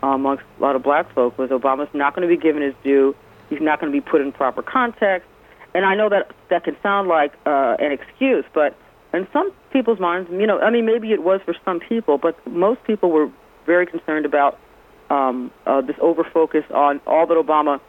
amongst 0.04 0.44
a 0.60 0.62
lot 0.62 0.76
of 0.76 0.84
black 0.84 1.12
folk 1.14 1.38
was 1.38 1.50
Obama's 1.50 1.90
not 1.94 2.16
going 2.16 2.28
to 2.28 2.34
be 2.34 2.40
given 2.40 2.62
his 2.62 2.76
due. 2.84 3.16
He's 3.50 3.60
not 3.60 3.82
going 3.82 3.92
to 3.92 4.00
be 4.00 4.02
put 4.02 4.22
in 4.22 4.32
proper 4.32 4.62
context 4.62 5.28
and 5.78 5.86
I 5.86 5.94
know 5.94 6.10
that 6.10 6.32
that 6.50 6.64
can 6.64 6.76
sound 6.82 7.08
like 7.08 7.34
uh, 7.46 7.76
an 7.80 7.92
excuse, 7.92 8.46
but 8.52 8.76
in 9.14 9.28
some 9.32 9.52
people's 9.72 10.00
minds, 10.00 10.30
you 10.32 10.48
know, 10.48 10.60
I 10.60 10.70
mean, 10.70 10.86
maybe 10.86 11.12
it 11.12 11.24
was 11.24 11.42
for 11.46 11.56
some 11.66 11.80
people, 11.80 12.18
but 12.18 12.36
most 12.48 12.84
people 12.84 13.10
were 13.12 13.32
very 13.66 13.86
concerned 13.86 14.26
about 14.26 14.60
um, 15.10 15.52
uh, 15.66 15.82
this 15.82 15.96
over 16.02 16.24
focus 16.24 16.64
on 16.74 17.00
all 17.08 17.26
that 17.28 17.38
Obama 17.38 17.80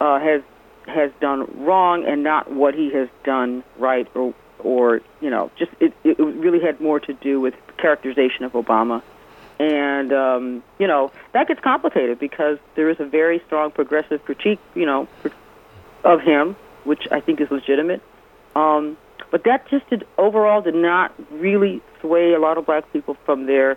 uh, 0.00 0.20
has 0.20 0.42
has 0.86 1.10
done 1.20 1.64
wrong 1.64 2.04
and 2.06 2.22
not 2.22 2.50
what 2.50 2.74
he 2.74 2.90
has 2.92 3.08
done 3.24 3.64
right, 3.78 4.08
or 4.14 4.34
or 4.58 5.00
you 5.20 5.30
know, 5.30 5.50
just 5.58 5.70
it, 5.80 5.94
it 6.04 6.18
really 6.18 6.60
had 6.60 6.80
more 6.80 7.00
to 7.00 7.14
do 7.14 7.40
with 7.40 7.54
characterization 7.78 8.44
of 8.44 8.52
Obama. 8.52 9.02
And 9.58 10.12
um, 10.12 10.62
you 10.78 10.86
know 10.86 11.12
that 11.32 11.48
gets 11.48 11.60
complicated 11.60 12.18
because 12.18 12.58
there 12.74 12.90
is 12.90 13.00
a 13.00 13.04
very 13.06 13.42
strong 13.46 13.70
progressive 13.70 14.24
critique, 14.24 14.60
you 14.74 14.86
know, 14.86 15.08
of 16.04 16.20
him 16.20 16.56
which 16.84 17.06
I 17.10 17.20
think 17.20 17.40
is 17.40 17.50
legitimate. 17.50 18.02
Um, 18.56 18.96
but 19.30 19.44
that 19.44 19.68
just 19.68 19.88
did, 19.90 20.06
overall 20.18 20.62
did 20.62 20.74
not 20.74 21.14
really 21.30 21.82
sway 22.00 22.32
a 22.32 22.38
lot 22.38 22.58
of 22.58 22.66
black 22.66 22.90
people 22.92 23.16
from 23.24 23.46
their 23.46 23.76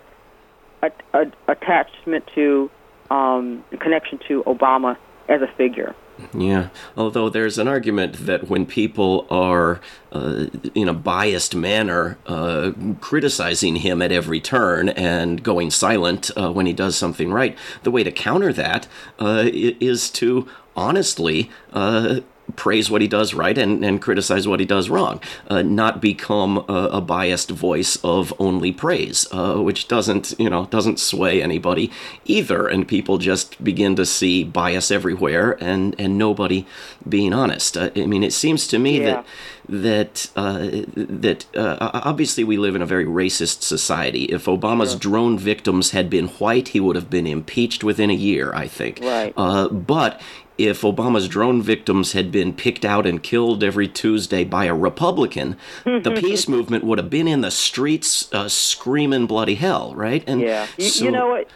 attachment 1.47 2.25
to 2.35 2.69
um, 3.09 3.63
connection 3.79 4.19
to 4.27 4.43
Obama 4.43 4.97
as 5.29 5.41
a 5.41 5.47
figure. 5.47 5.95
Yeah, 6.33 6.69
although 6.95 7.29
there's 7.29 7.57
an 7.57 7.67
argument 7.67 8.25
that 8.27 8.47
when 8.47 8.67
people 8.67 9.25
are 9.31 9.81
uh, 10.11 10.45
in 10.75 10.87
a 10.87 10.93
biased 10.93 11.55
manner 11.55 12.19
uh, 12.27 12.71
criticizing 13.01 13.77
him 13.77 14.01
at 14.01 14.11
every 14.11 14.39
turn 14.39 14.89
and 14.89 15.41
going 15.41 15.71
silent 15.71 16.29
uh, 16.37 16.51
when 16.51 16.67
he 16.67 16.73
does 16.73 16.95
something 16.95 17.31
right, 17.31 17.57
the 17.81 17.89
way 17.89 18.03
to 18.03 18.11
counter 18.11 18.53
that 18.53 18.87
uh, 19.19 19.43
is 19.51 20.11
to 20.11 20.47
honestly 20.75 21.49
uh, 21.73 22.19
praise 22.55 22.89
what 22.91 23.01
he 23.01 23.07
does 23.07 23.33
right 23.33 23.57
and, 23.57 23.83
and 23.83 24.01
criticize 24.01 24.47
what 24.47 24.59
he 24.59 24.65
does 24.65 24.89
wrong, 24.89 25.21
uh, 25.49 25.61
not 25.61 26.01
become 26.01 26.57
a, 26.69 26.89
a, 26.93 27.01
biased 27.01 27.49
voice 27.49 27.97
of 28.03 28.33
only 28.39 28.71
praise, 28.71 29.27
uh, 29.31 29.55
which 29.55 29.87
doesn't 29.87 30.33
you 30.37 30.49
know 30.49 30.65
doesn't 30.67 30.99
sway 30.99 31.41
anybody 31.41 31.91
either, 32.25 32.67
and 32.67 32.87
people 32.87 33.17
just 33.17 33.61
begin 33.63 33.95
to 33.95 34.05
see 34.05 34.43
bias 34.43 34.91
everywhere 34.91 35.57
and 35.63 35.95
and 35.97 36.17
nobody 36.17 36.65
being 37.07 37.33
honest. 37.33 37.77
Uh, 37.77 37.89
I 37.95 38.05
mean, 38.05 38.23
it 38.23 38.33
seems 38.33 38.67
to 38.67 38.79
me 38.79 38.99
yeah. 38.99 39.05
that 39.05 39.25
that 39.69 40.29
uh, 40.35 40.67
that 40.95 41.45
uh, 41.55 41.77
obviously 42.03 42.43
we 42.43 42.57
live 42.57 42.75
in 42.75 42.81
a 42.81 42.85
very 42.85 43.05
racist 43.05 43.61
society. 43.63 44.25
If 44.25 44.45
Obama's 44.45 44.95
drone 44.95 45.37
victims 45.37 45.91
had 45.91 46.09
been 46.09 46.27
white, 46.27 46.69
he 46.69 46.79
would 46.79 46.95
have 46.95 47.09
been 47.09 47.27
impeached 47.27 47.83
within 47.83 48.09
a 48.09 48.13
year. 48.13 48.53
I 48.53 48.67
think. 48.67 48.99
Right. 49.01 49.33
Uh, 49.37 49.69
but 49.69 50.21
if 50.57 50.81
Obama's 50.81 51.27
drone 51.27 51.61
victims 51.61 52.11
had 52.13 52.31
been 52.31 52.53
picked 52.53 52.85
out 52.85 53.05
and 53.05 53.23
killed 53.23 53.63
every 53.63 53.87
Tuesday 53.87 54.43
by 54.43 54.65
a 54.65 54.73
Republican, 54.73 55.57
the 55.83 56.15
peace 56.19 56.47
movement 56.47 56.83
would 56.83 56.99
have 56.99 57.09
been 57.09 57.27
in 57.27 57.41
the 57.41 57.51
streets 57.51 58.31
uh, 58.33 58.47
screaming 58.47 59.25
bloody 59.25 59.55
hell, 59.55 59.95
right? 59.95 60.23
And 60.27 60.41
yeah, 60.41 60.67
you, 60.77 60.89
so, 60.89 61.05
you 61.05 61.11
know 61.11 61.29
what? 61.29 61.49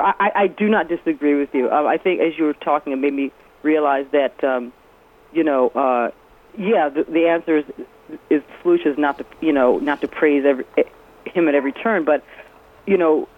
I, 0.00 0.32
I 0.34 0.46
do 0.48 0.68
not 0.68 0.88
disagree 0.88 1.34
with 1.34 1.54
you. 1.54 1.70
Um, 1.70 1.86
I 1.86 1.96
think 1.96 2.20
as 2.20 2.36
you 2.36 2.44
were 2.44 2.54
talking, 2.54 2.92
it 2.92 2.96
made 2.96 3.14
me 3.14 3.30
realize 3.62 4.06
that, 4.12 4.42
um, 4.42 4.72
you 5.32 5.44
know, 5.44 5.68
uh, 5.70 6.10
yeah, 6.58 6.88
the, 6.88 7.04
the 7.04 7.26
answer 7.26 7.58
is 7.58 7.64
is 8.28 8.42
solution 8.62 8.92
is 8.92 8.98
not 8.98 9.18
to 9.18 9.24
you 9.40 9.52
know 9.52 9.78
not 9.78 10.00
to 10.02 10.08
praise 10.08 10.44
every, 10.44 10.66
him 11.26 11.48
at 11.48 11.54
every 11.54 11.72
turn, 11.72 12.04
but 12.04 12.24
you 12.86 12.96
know, 12.96 13.28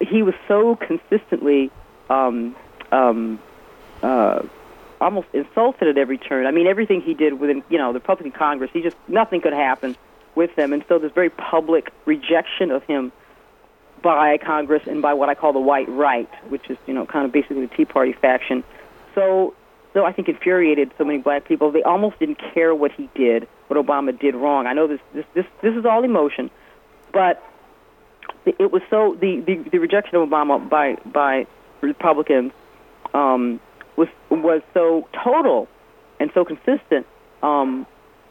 he 0.00 0.22
was 0.22 0.34
so 0.48 0.76
consistently. 0.76 1.70
Um, 2.08 2.56
um, 2.90 3.38
uh, 4.02 4.42
almost 5.00 5.28
insulted 5.32 5.88
at 5.88 5.98
every 5.98 6.18
turn. 6.18 6.46
I 6.46 6.50
mean, 6.50 6.66
everything 6.66 7.00
he 7.00 7.14
did 7.14 7.40
within, 7.40 7.62
you 7.68 7.78
know, 7.78 7.92
the 7.92 7.98
Republican 7.98 8.32
Congress, 8.32 8.70
he 8.72 8.82
just 8.82 8.96
nothing 9.08 9.40
could 9.40 9.52
happen 9.52 9.96
with 10.34 10.54
them, 10.56 10.72
and 10.72 10.84
so 10.88 10.98
this 10.98 11.12
very 11.12 11.30
public 11.30 11.92
rejection 12.04 12.70
of 12.70 12.84
him 12.84 13.12
by 14.02 14.38
Congress 14.38 14.82
and 14.86 15.02
by 15.02 15.14
what 15.14 15.28
I 15.28 15.34
call 15.34 15.52
the 15.52 15.60
white 15.60 15.88
right, 15.88 16.28
which 16.48 16.70
is, 16.70 16.78
you 16.86 16.94
know, 16.94 17.04
kind 17.04 17.24
of 17.26 17.32
basically 17.32 17.66
the 17.66 17.74
Tea 17.74 17.84
Party 17.84 18.12
faction. 18.12 18.64
So, 19.14 19.54
so 19.92 20.04
I 20.04 20.12
think 20.12 20.28
infuriated 20.28 20.92
so 20.96 21.04
many 21.04 21.18
black 21.18 21.44
people. 21.44 21.70
They 21.70 21.82
almost 21.82 22.18
didn't 22.18 22.40
care 22.54 22.74
what 22.74 22.92
he 22.92 23.10
did, 23.14 23.48
what 23.68 23.84
Obama 23.84 24.18
did 24.18 24.34
wrong. 24.34 24.66
I 24.66 24.72
know 24.72 24.86
this, 24.86 25.00
this, 25.12 25.26
this, 25.34 25.46
this 25.62 25.74
is 25.74 25.84
all 25.84 26.04
emotion, 26.04 26.50
but 27.12 27.42
it 28.46 28.72
was 28.72 28.82
so 28.88 29.16
the, 29.20 29.40
the, 29.40 29.56
the 29.70 29.78
rejection 29.78 30.16
of 30.16 30.28
Obama 30.28 30.66
by 30.66 30.94
by 31.06 31.46
Republicans 31.80 32.52
um, 33.12 33.60
was 34.00 34.08
was 34.30 34.62
so 34.72 35.06
total 35.12 35.68
and 36.18 36.30
so 36.34 36.44
consistent. 36.44 37.06
Um, 37.42 37.86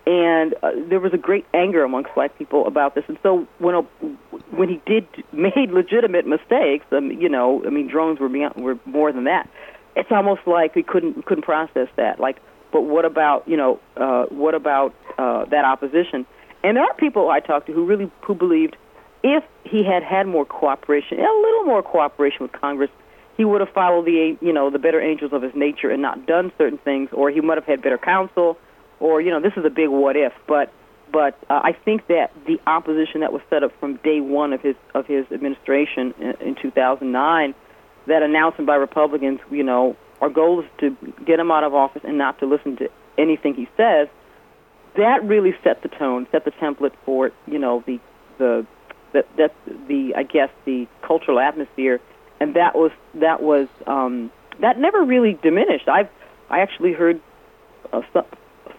and 0.07 0.55
uh, 0.63 0.71
there 0.89 0.99
was 0.99 1.13
a 1.13 1.17
great 1.17 1.45
anger 1.53 1.83
amongst 1.83 2.13
black 2.15 2.35
people 2.37 2.65
about 2.65 2.95
this. 2.95 3.03
And 3.07 3.19
so 3.21 3.47
when 3.59 3.75
uh, 3.75 3.81
when 4.51 4.67
he 4.67 4.81
did 4.85 5.07
made 5.31 5.69
legitimate 5.71 6.25
mistakes, 6.25 6.85
um, 6.91 7.11
you 7.11 7.29
know, 7.29 7.63
I 7.65 7.69
mean, 7.69 7.87
drones 7.87 8.19
were 8.19 8.29
beyond, 8.29 8.55
were 8.55 8.79
more 8.85 9.11
than 9.11 9.25
that. 9.25 9.49
It's 9.95 10.11
almost 10.11 10.41
like 10.47 10.75
we 10.75 10.83
couldn't 10.83 11.25
couldn't 11.25 11.43
process 11.43 11.87
that. 11.95 12.19
Like, 12.19 12.37
but 12.71 12.81
what 12.81 13.05
about 13.05 13.47
you 13.47 13.57
know 13.57 13.79
uh, 13.97 14.25
what 14.25 14.55
about 14.55 14.95
uh, 15.17 15.45
that 15.45 15.65
opposition? 15.65 16.25
And 16.63 16.75
there 16.75 16.83
are 16.83 16.93
people 16.95 17.29
I 17.29 17.39
talked 17.39 17.67
to 17.67 17.73
who 17.73 17.85
really 17.85 18.11
who 18.21 18.33
believed 18.33 18.75
if 19.23 19.43
he 19.63 19.83
had 19.83 20.01
had 20.03 20.27
more 20.27 20.45
cooperation, 20.45 21.19
a 21.19 21.21
little 21.21 21.63
more 21.65 21.83
cooperation 21.83 22.39
with 22.41 22.51
Congress, 22.53 22.89
he 23.39 23.45
would 23.45 23.61
have 23.61 23.69
followed 23.69 24.03
the 24.03 24.37
you 24.41 24.51
know 24.51 24.69
the 24.69 24.79
better 24.79 24.99
angels 24.99 25.31
of 25.31 25.41
his 25.41 25.53
nature 25.55 25.89
and 25.89 26.01
not 26.01 26.25
done 26.25 26.51
certain 26.57 26.77
things, 26.77 27.09
or 27.13 27.31
he 27.31 27.39
might 27.39 27.57
have 27.57 27.63
had 27.63 27.81
better 27.81 27.97
counsel, 27.97 28.57
or 28.99 29.21
you 29.21 29.31
know 29.31 29.39
this 29.39 29.53
is 29.55 29.63
a 29.63 29.69
big 29.69 29.87
what 29.87 30.17
if. 30.17 30.33
But 30.45 30.73
but 31.09 31.39
uh, 31.49 31.61
I 31.63 31.71
think 31.71 32.07
that 32.07 32.33
the 32.45 32.59
opposition 32.67 33.21
that 33.21 33.31
was 33.31 33.41
set 33.49 33.63
up 33.63 33.71
from 33.79 33.95
day 34.03 34.19
one 34.19 34.51
of 34.51 34.61
his 34.61 34.75
of 34.93 35.07
his 35.07 35.25
administration 35.31 36.13
in, 36.19 36.49
in 36.49 36.55
2009, 36.61 37.55
that 38.07 38.23
announcement 38.23 38.67
by 38.67 38.75
Republicans, 38.75 39.39
you 39.49 39.63
know, 39.63 39.95
our 40.19 40.29
goal 40.29 40.59
is 40.59 40.65
to 40.81 40.97
get 41.25 41.39
him 41.39 41.49
out 41.49 41.63
of 41.63 41.73
office 41.73 42.01
and 42.03 42.17
not 42.17 42.39
to 42.39 42.45
listen 42.45 42.75
to 42.75 42.89
anything 43.17 43.55
he 43.55 43.69
says. 43.77 44.09
That 44.97 45.23
really 45.23 45.55
set 45.63 45.81
the 45.81 45.87
tone, 45.87 46.27
set 46.33 46.43
the 46.43 46.51
template 46.51 46.91
for 47.05 47.31
you 47.47 47.57
know 47.57 47.85
the 47.87 48.01
the 48.37 48.67
that 49.13 49.27
that 49.37 49.55
the 49.87 50.13
I 50.17 50.23
guess 50.23 50.49
the 50.65 50.87
cultural 51.07 51.39
atmosphere 51.39 52.01
and 52.39 52.55
that 52.55 52.75
was 52.75 52.91
that 53.15 53.41
was 53.41 53.67
um, 53.87 54.31
that 54.59 54.79
never 54.79 55.03
really 55.03 55.37
diminished. 55.41 55.87
I've 55.87 56.09
I 56.49 56.59
actually 56.59 56.93
heard 56.93 57.21
uh, 57.93 58.01
some, 58.13 58.25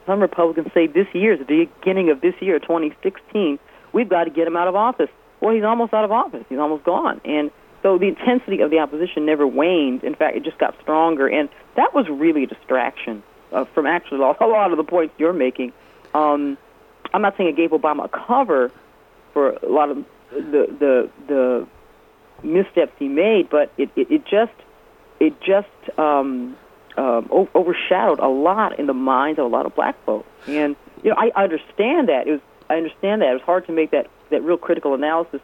some 0.07 0.20
Republicans 0.20 0.68
say 0.75 0.87
this 0.87 1.07
year, 1.12 1.37
the 1.37 1.44
beginning 1.44 2.11
of 2.11 2.20
this 2.20 2.35
year, 2.40 2.59
2016, 2.59 3.59
we've 3.92 4.09
got 4.09 4.25
to 4.25 4.31
get 4.31 4.46
him 4.46 4.57
out 4.57 4.68
of 4.68 4.75
office. 4.75 5.11
Well, 5.40 5.55
he's 5.55 5.64
almost 5.64 5.94
out 5.94 6.05
of 6.05 6.12
office. 6.12 6.44
He's 6.49 6.59
almost 6.59 6.85
gone, 6.85 7.20
and 7.25 7.51
so 7.83 7.96
the 7.96 8.07
intensity 8.07 8.61
of 8.61 8.70
the 8.70 8.79
opposition 8.79 9.25
never 9.25 9.46
waned. 9.46 10.05
In 10.05 10.14
fact, 10.14 10.37
it 10.37 10.42
just 10.42 10.59
got 10.59 10.75
stronger, 10.83 11.27
and 11.27 11.49
that 11.77 11.94
was 11.94 12.09
really 12.09 12.44
a 12.44 12.46
distraction 12.46 13.23
uh, 13.53 13.64
from 13.66 13.87
actually 13.87 14.18
a 14.40 14.46
lot 14.46 14.70
of 14.70 14.77
the 14.77 14.85
points 14.85 15.14
you're 15.18 15.33
making. 15.33 15.73
Um, 16.14 16.59
I'm 17.12 17.23
not 17.23 17.37
saying 17.37 17.51
it 17.51 17.57
gave 17.57 17.70
Obama 17.70 18.05
a 18.05 18.09
cover 18.09 18.70
for 19.33 19.51
a 19.51 19.68
lot 19.68 19.90
of 19.90 20.05
the 20.31 20.66
the 20.79 21.11
the 21.27 21.66
missteps 22.42 22.92
he 22.98 23.09
made, 23.09 23.50
but 23.50 23.72
it, 23.76 23.90
it, 23.96 24.11
it 24.11 24.24
just 24.24 24.53
it 25.18 25.40
just 25.40 25.68
um, 25.98 26.57
um, 26.96 27.29
o- 27.31 27.48
overshadowed 27.55 28.18
a 28.18 28.29
lot 28.29 28.79
in 28.79 28.87
the 28.87 28.94
minds 28.94 29.38
of 29.38 29.44
a 29.44 29.48
lot 29.48 29.66
of 29.66 29.74
black 29.74 30.03
folks. 30.05 30.29
And 30.46 30.76
you 31.03 31.11
know, 31.11 31.16
I 31.16 31.31
understand 31.40 32.09
that. 32.09 32.26
It 32.26 32.33
was 32.33 32.40
I 32.68 32.76
understand 32.76 33.22
that 33.22 33.31
it 33.31 33.35
was 33.35 33.42
hard 33.42 33.66
to 33.66 33.72
make 33.72 33.90
that 33.90 34.09
that 34.31 34.42
real 34.42 34.57
critical 34.57 34.94
analysis 34.94 35.40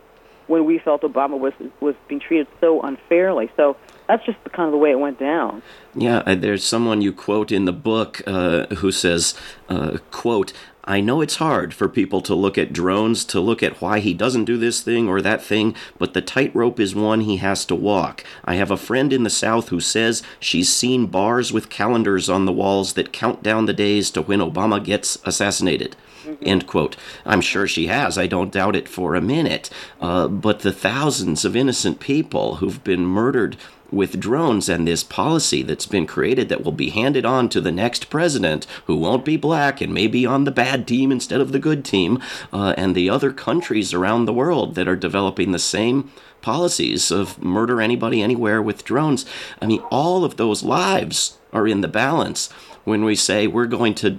when 0.46 0.64
we 0.64 0.78
felt 0.78 1.02
Obama 1.02 1.38
was 1.38 1.52
was 1.80 1.94
being 2.08 2.20
treated 2.20 2.46
so 2.60 2.80
unfairly. 2.82 3.50
So 3.56 3.76
that's 4.08 4.24
just 4.24 4.42
the 4.44 4.50
kind 4.50 4.66
of 4.66 4.72
the 4.72 4.78
way 4.78 4.90
it 4.90 4.98
went 4.98 5.18
down. 5.18 5.62
Yeah, 5.94 6.18
uh, 6.18 6.34
there's 6.34 6.64
someone 6.64 7.00
you 7.02 7.12
quote 7.12 7.50
in 7.50 7.64
the 7.64 7.72
book 7.72 8.22
uh, 8.26 8.66
who 8.76 8.92
says, 8.92 9.34
uh, 9.68 9.98
"quote 10.10 10.52
I 10.88 11.00
know 11.00 11.20
it's 11.20 11.36
hard 11.36 11.74
for 11.74 11.88
people 11.88 12.20
to 12.22 12.34
look 12.34 12.56
at 12.56 12.72
drones, 12.72 13.24
to 13.26 13.40
look 13.40 13.60
at 13.60 13.80
why 13.82 13.98
he 13.98 14.14
doesn't 14.14 14.44
do 14.44 14.56
this 14.56 14.80
thing 14.80 15.08
or 15.08 15.20
that 15.20 15.42
thing, 15.42 15.74
but 15.98 16.14
the 16.14 16.22
tightrope 16.22 16.78
is 16.78 16.94
one 16.94 17.22
he 17.22 17.38
has 17.38 17.64
to 17.66 17.74
walk. 17.74 18.22
I 18.44 18.54
have 18.54 18.70
a 18.70 18.76
friend 18.76 19.12
in 19.12 19.24
the 19.24 19.30
South 19.30 19.70
who 19.70 19.80
says 19.80 20.22
she's 20.38 20.72
seen 20.72 21.06
bars 21.06 21.52
with 21.52 21.70
calendars 21.70 22.28
on 22.28 22.44
the 22.44 22.52
walls 22.52 22.92
that 22.92 23.12
count 23.12 23.42
down 23.42 23.66
the 23.66 23.72
days 23.72 24.12
to 24.12 24.22
when 24.22 24.38
Obama 24.38 24.82
gets 24.82 25.18
assassinated. 25.24 25.96
Mm-hmm. 26.24 26.44
End 26.46 26.66
quote. 26.68 26.96
I'm 27.24 27.40
sure 27.40 27.66
she 27.66 27.88
has. 27.88 28.16
I 28.16 28.28
don't 28.28 28.52
doubt 28.52 28.76
it 28.76 28.88
for 28.88 29.16
a 29.16 29.20
minute. 29.20 29.70
Uh, 30.00 30.28
but 30.28 30.60
the 30.60 30.72
thousands 30.72 31.44
of 31.44 31.56
innocent 31.56 31.98
people 31.98 32.56
who've 32.56 32.82
been 32.84 33.06
murdered 33.06 33.56
with 33.90 34.20
drones 34.20 34.68
and 34.68 34.86
this 34.86 35.04
policy 35.04 35.62
that's 35.62 35.86
been 35.86 36.06
created 36.06 36.48
that 36.48 36.64
will 36.64 36.72
be 36.72 36.90
handed 36.90 37.24
on 37.24 37.48
to 37.48 37.60
the 37.60 37.72
next 37.72 38.10
president 38.10 38.66
who 38.86 38.96
won't 38.96 39.24
be 39.24 39.36
black 39.36 39.80
and 39.80 39.92
may 39.92 40.06
be 40.06 40.26
on 40.26 40.44
the 40.44 40.50
bad 40.50 40.86
team 40.86 41.12
instead 41.12 41.40
of 41.40 41.52
the 41.52 41.58
good 41.58 41.84
team, 41.84 42.20
uh, 42.52 42.74
and 42.76 42.94
the 42.94 43.10
other 43.10 43.32
countries 43.32 43.94
around 43.94 44.24
the 44.24 44.32
world 44.32 44.74
that 44.74 44.88
are 44.88 44.96
developing 44.96 45.52
the 45.52 45.58
same 45.58 46.10
policies 46.42 47.10
of 47.10 47.42
murder 47.42 47.80
anybody 47.80 48.22
anywhere 48.22 48.62
with 48.62 48.84
drones. 48.84 49.24
I 49.60 49.66
mean, 49.66 49.80
all 49.90 50.24
of 50.24 50.36
those 50.36 50.62
lives 50.62 51.38
are 51.52 51.66
in 51.66 51.80
the 51.80 51.88
balance 51.88 52.50
when 52.86 53.04
we 53.04 53.16
say 53.16 53.46
we're 53.46 53.66
going 53.66 53.94
to 53.94 54.16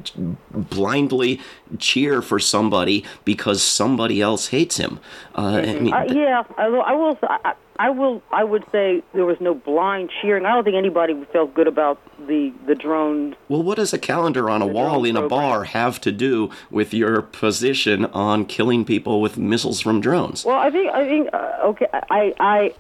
blindly 0.51 1.39
cheer 1.79 2.21
for 2.21 2.37
somebody 2.37 3.03
because 3.25 3.63
somebody 3.63 4.21
else 4.21 4.47
hates 4.47 4.77
him. 4.77 4.99
Uh, 5.35 5.63
I 5.65 5.79
mean, 5.79 5.93
uh, 5.93 6.05
yeah, 6.09 6.43
I 6.57 6.67
will. 6.67 6.81
I 6.83 6.93
will 6.93 7.17
I, 7.23 7.53
I 7.79 7.89
will. 7.89 8.21
I 8.31 8.43
would 8.43 8.65
say 8.71 9.03
there 9.13 9.25
was 9.25 9.39
no 9.39 9.55
blind 9.55 10.11
cheering. 10.21 10.45
I 10.45 10.53
don't 10.53 10.65
think 10.65 10.75
anybody 10.75 11.13
felt 11.31 11.53
good 11.53 11.67
about 11.67 11.99
the 12.27 12.53
the 12.65 12.75
drones. 12.75 13.35
Well, 13.47 13.63
what 13.63 13.77
does 13.77 13.93
a 13.93 13.97
calendar 13.97 14.49
on 14.49 14.61
a 14.61 14.67
wall 14.67 15.05
in 15.05 15.15
a 15.15 15.27
bar 15.27 15.63
have 15.63 16.01
to 16.01 16.11
do 16.11 16.49
with 16.69 16.93
your 16.93 17.21
position 17.21 18.05
on 18.05 18.45
killing 18.45 18.83
people 18.83 19.21
with 19.21 19.37
missiles 19.37 19.79
from 19.79 20.01
drones? 20.01 20.43
Well, 20.43 20.59
I 20.59 20.69
think 20.69 20.93
I 20.93 21.07
think 21.07 21.29
uh, 21.31 21.59
okay. 21.63 21.87
I 21.93 22.33
I 22.39 22.73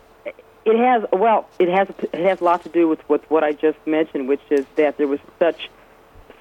it 0.65 0.77
has 0.77 1.03
well, 1.13 1.47
it 1.59 1.69
has 1.69 1.87
it 2.11 2.25
has 2.25 2.41
a 2.41 2.43
lot 2.43 2.63
to 2.63 2.69
do 2.69 2.89
with 2.89 3.07
with 3.07 3.21
what 3.29 3.43
I 3.43 3.53
just 3.53 3.77
mentioned, 3.85 4.27
which 4.27 4.41
is 4.49 4.65
that 4.75 4.97
there 4.97 5.07
was 5.07 5.19
such 5.39 5.69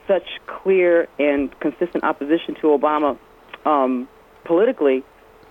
such 0.07 0.27
clear 0.47 1.09
and 1.19 1.59
consistent 1.61 2.05
opposition 2.05 2.55
to 2.57 2.69
Obama 2.69 3.19
um, 3.65 4.09
politically 4.45 5.05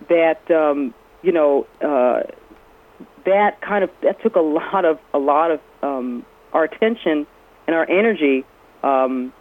that 0.10 0.50
um, 0.52 0.94
you 1.22 1.32
know. 1.32 1.68
Uh, 1.82 2.24
that 3.26 3.60
kind 3.62 3.84
of 3.84 3.90
that 4.02 4.22
took 4.22 4.36
a 4.36 4.42
lot 4.42 4.86
of 4.86 5.00
a 5.14 5.20
lot 5.20 5.52
of 5.52 5.60
um, 5.82 6.26
our 6.54 6.64
attention 6.64 7.28
and 7.68 7.76
our 7.76 7.90
energy, 7.90 8.46
um, 8.84 9.34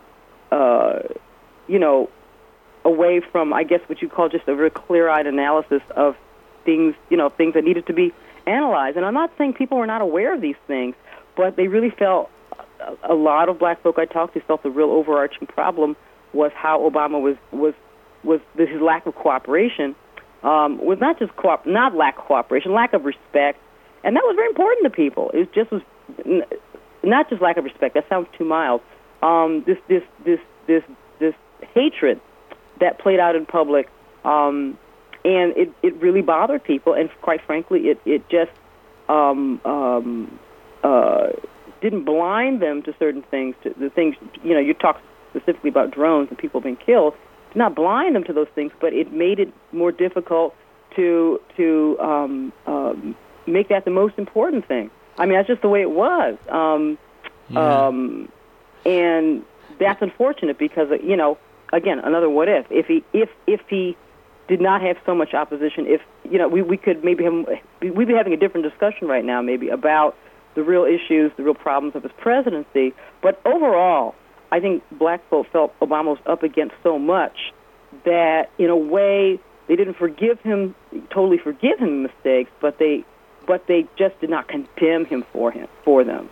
uh, 0.51 1.01
you 1.69 1.79
know, 1.79 2.11
away 2.85 3.21
from 3.21 3.53
I 3.53 3.63
guess 3.63 3.81
what 3.87 4.03
you 4.03 4.09
call 4.09 4.29
just 4.29 4.49
a 4.49 4.55
very 4.55 4.71
clear-eyed 4.71 5.27
analysis 5.27 5.83
of 5.95 6.17
things, 6.65 6.95
you 7.11 7.17
know, 7.17 7.29
things 7.29 7.55
that 7.55 7.65
needed 7.65 7.87
to 7.87 7.93
be 7.93 8.13
analyzed. 8.47 8.97
And 8.97 9.05
I'm 9.05 9.15
not 9.15 9.31
saying 9.39 9.55
people 9.55 9.79
were 9.79 9.87
not 9.87 10.01
aware 10.01 10.35
of 10.35 10.41
these 10.41 10.57
things, 10.67 10.95
but 11.37 11.57
they 11.57 11.69
really 11.69 11.91
felt 11.91 12.31
a 13.03 13.15
lot 13.15 13.49
of 13.49 13.59
black 13.59 13.83
folk 13.83 13.99
I 13.99 14.05
talked 14.05 14.35
to 14.35 14.41
felt 14.41 14.63
the 14.63 14.71
real 14.71 14.91
overarching 14.91 15.47
problem 15.47 15.97
was 16.33 16.53
how 16.55 16.81
Obama 16.81 17.21
was 17.21 17.37
was 17.53 17.75
was 18.23 18.41
his 18.57 18.81
lack 18.81 19.07
of 19.07 19.15
cooperation 19.15 19.95
um, 20.45 20.79
was 20.85 20.99
not 21.01 21.19
just 21.19 21.35
co- 21.37 21.61
not 21.65 21.95
lack 21.95 22.19
of 22.19 22.25
cooperation, 22.25 22.73
lack 22.73 22.93
of 22.93 23.05
respect, 23.05 23.59
and 24.05 24.15
that 24.15 24.23
was 24.23 24.37
very 24.37 24.49
important 24.49 24.85
to 24.85 24.91
people. 24.91 25.31
It 25.33 25.53
just 25.55 25.71
was 25.71 25.83
n- 26.25 26.45
not 27.03 27.31
just 27.31 27.41
lack 27.41 27.57
of 27.57 27.65
respect. 27.65 27.95
That 27.95 28.09
sounds 28.09 28.29
too 28.37 28.45
mild. 28.45 28.83
Um, 29.23 29.65
this 29.67 29.79
this 29.89 30.03
this 30.25 30.41
this 30.67 30.83
this 31.19 31.35
hatred 31.75 32.21
that 32.81 32.99
played 32.99 33.21
out 33.21 33.37
in 33.37 33.47
public, 33.47 33.89
um, 34.25 34.79
and 35.25 35.57
it 35.57 35.73
it 35.83 35.95
really 35.97 36.23
bothered 36.23 36.63
people. 36.63 36.93
And 36.93 37.11
quite 37.23 37.41
frankly, 37.47 37.89
it 37.89 38.01
it 38.05 38.29
just 38.29 38.53
um, 39.09 39.61
um, 39.65 40.39
uh, 40.83 41.29
didn't 41.85 42.05
blind 42.05 42.61
them 42.61 42.83
to 42.83 42.95
certain 42.99 43.23
things. 43.23 43.55
To 43.63 43.75
the 43.79 43.91
things 43.91 44.17
you 44.43 44.55
know, 44.55 44.61
you 44.61 44.75
talk 44.75 45.01
specifically 45.31 45.71
about 45.71 45.91
drones 45.91 46.29
and 46.31 46.39
people 46.39 46.61
being 46.61 46.77
killed 46.77 47.15
not 47.55 47.75
blind 47.75 48.15
them 48.15 48.25
to 48.25 48.33
those 48.33 48.49
things, 48.55 48.73
but 48.81 48.93
it 48.93 49.13
made 49.13 49.39
it 49.39 49.53
more 49.73 49.93
difficult 49.93 50.55
to 50.97 51.41
to 51.57 51.97
um, 52.01 52.53
um, 52.67 53.17
make 53.47 53.69
that 53.69 53.85
the 53.85 53.91
most 53.91 54.19
important 54.19 54.67
thing. 54.67 54.91
I 55.19 55.27
mean, 55.27 55.35
that's 55.37 55.49
just 55.49 55.63
the 55.63 55.69
way 55.69 55.81
it 55.81 55.91
was, 55.91 56.37
um, 56.49 56.99
yeah. 57.49 57.87
um, 57.87 58.29
and 58.85 59.45
that's 59.79 60.03
unfortunate 60.03 60.59
because 60.59 60.91
uh, 60.91 60.97
you 60.97 61.17
know, 61.17 61.39
again, 61.73 62.01
another 62.01 62.29
what 62.29 62.49
if. 62.49 62.67
If 62.71 62.87
he 62.87 63.05
if 63.13 63.31
if 63.47 63.61
he 63.69 63.97
did 64.49 64.61
not 64.61 64.83
have 64.83 64.97
so 65.07 65.15
much 65.15 65.35
opposition, 65.35 65.87
if 65.87 66.01
you 66.25 66.39
know, 66.39 66.49
we 66.49 66.63
we 66.63 66.77
could 66.77 67.05
maybe 67.05 67.25
have 67.25 67.33
we'd 67.81 68.09
be 68.09 68.15
having 68.15 68.33
a 68.33 68.37
different 68.37 68.69
discussion 68.69 69.07
right 69.07 69.25
now, 69.25 69.41
maybe 69.43 69.69
about 69.69 70.17
the 70.55 70.63
real 70.63 70.85
issues, 70.85 71.33
the 71.37 71.43
real 71.43 71.55
problems 71.55 71.95
of 71.97 72.03
his 72.03 72.13
presidency. 72.19 72.95
But 73.23 73.41
overall, 73.45 74.15
I 74.53 74.61
think 74.61 74.83
black 74.93 75.29
folk 75.29 75.47
felt 75.53 75.79
Obama 75.81 76.07
was 76.07 76.19
up 76.27 76.43
against 76.43 76.75
so 76.83 76.99
much 76.99 77.53
that, 78.05 78.51
in 78.59 78.71
a 78.71 78.77
way, 78.77 79.41
they 79.67 79.77
didn't 79.77 79.95
forgive 79.95 80.41
him, 80.41 80.75
totally 81.11 81.39
forgive 81.39 81.79
him 81.79 82.03
mistakes, 82.03 82.51
but 82.61 82.79
they, 82.79 83.05
but 83.47 83.67
they 83.67 83.87
just 83.97 84.19
did 84.21 84.31
not 84.31 84.49
condemn 84.49 85.07
him 85.07 85.25
for 85.33 85.51
him 85.51 85.69
for 85.85 86.05
them. 86.05 86.29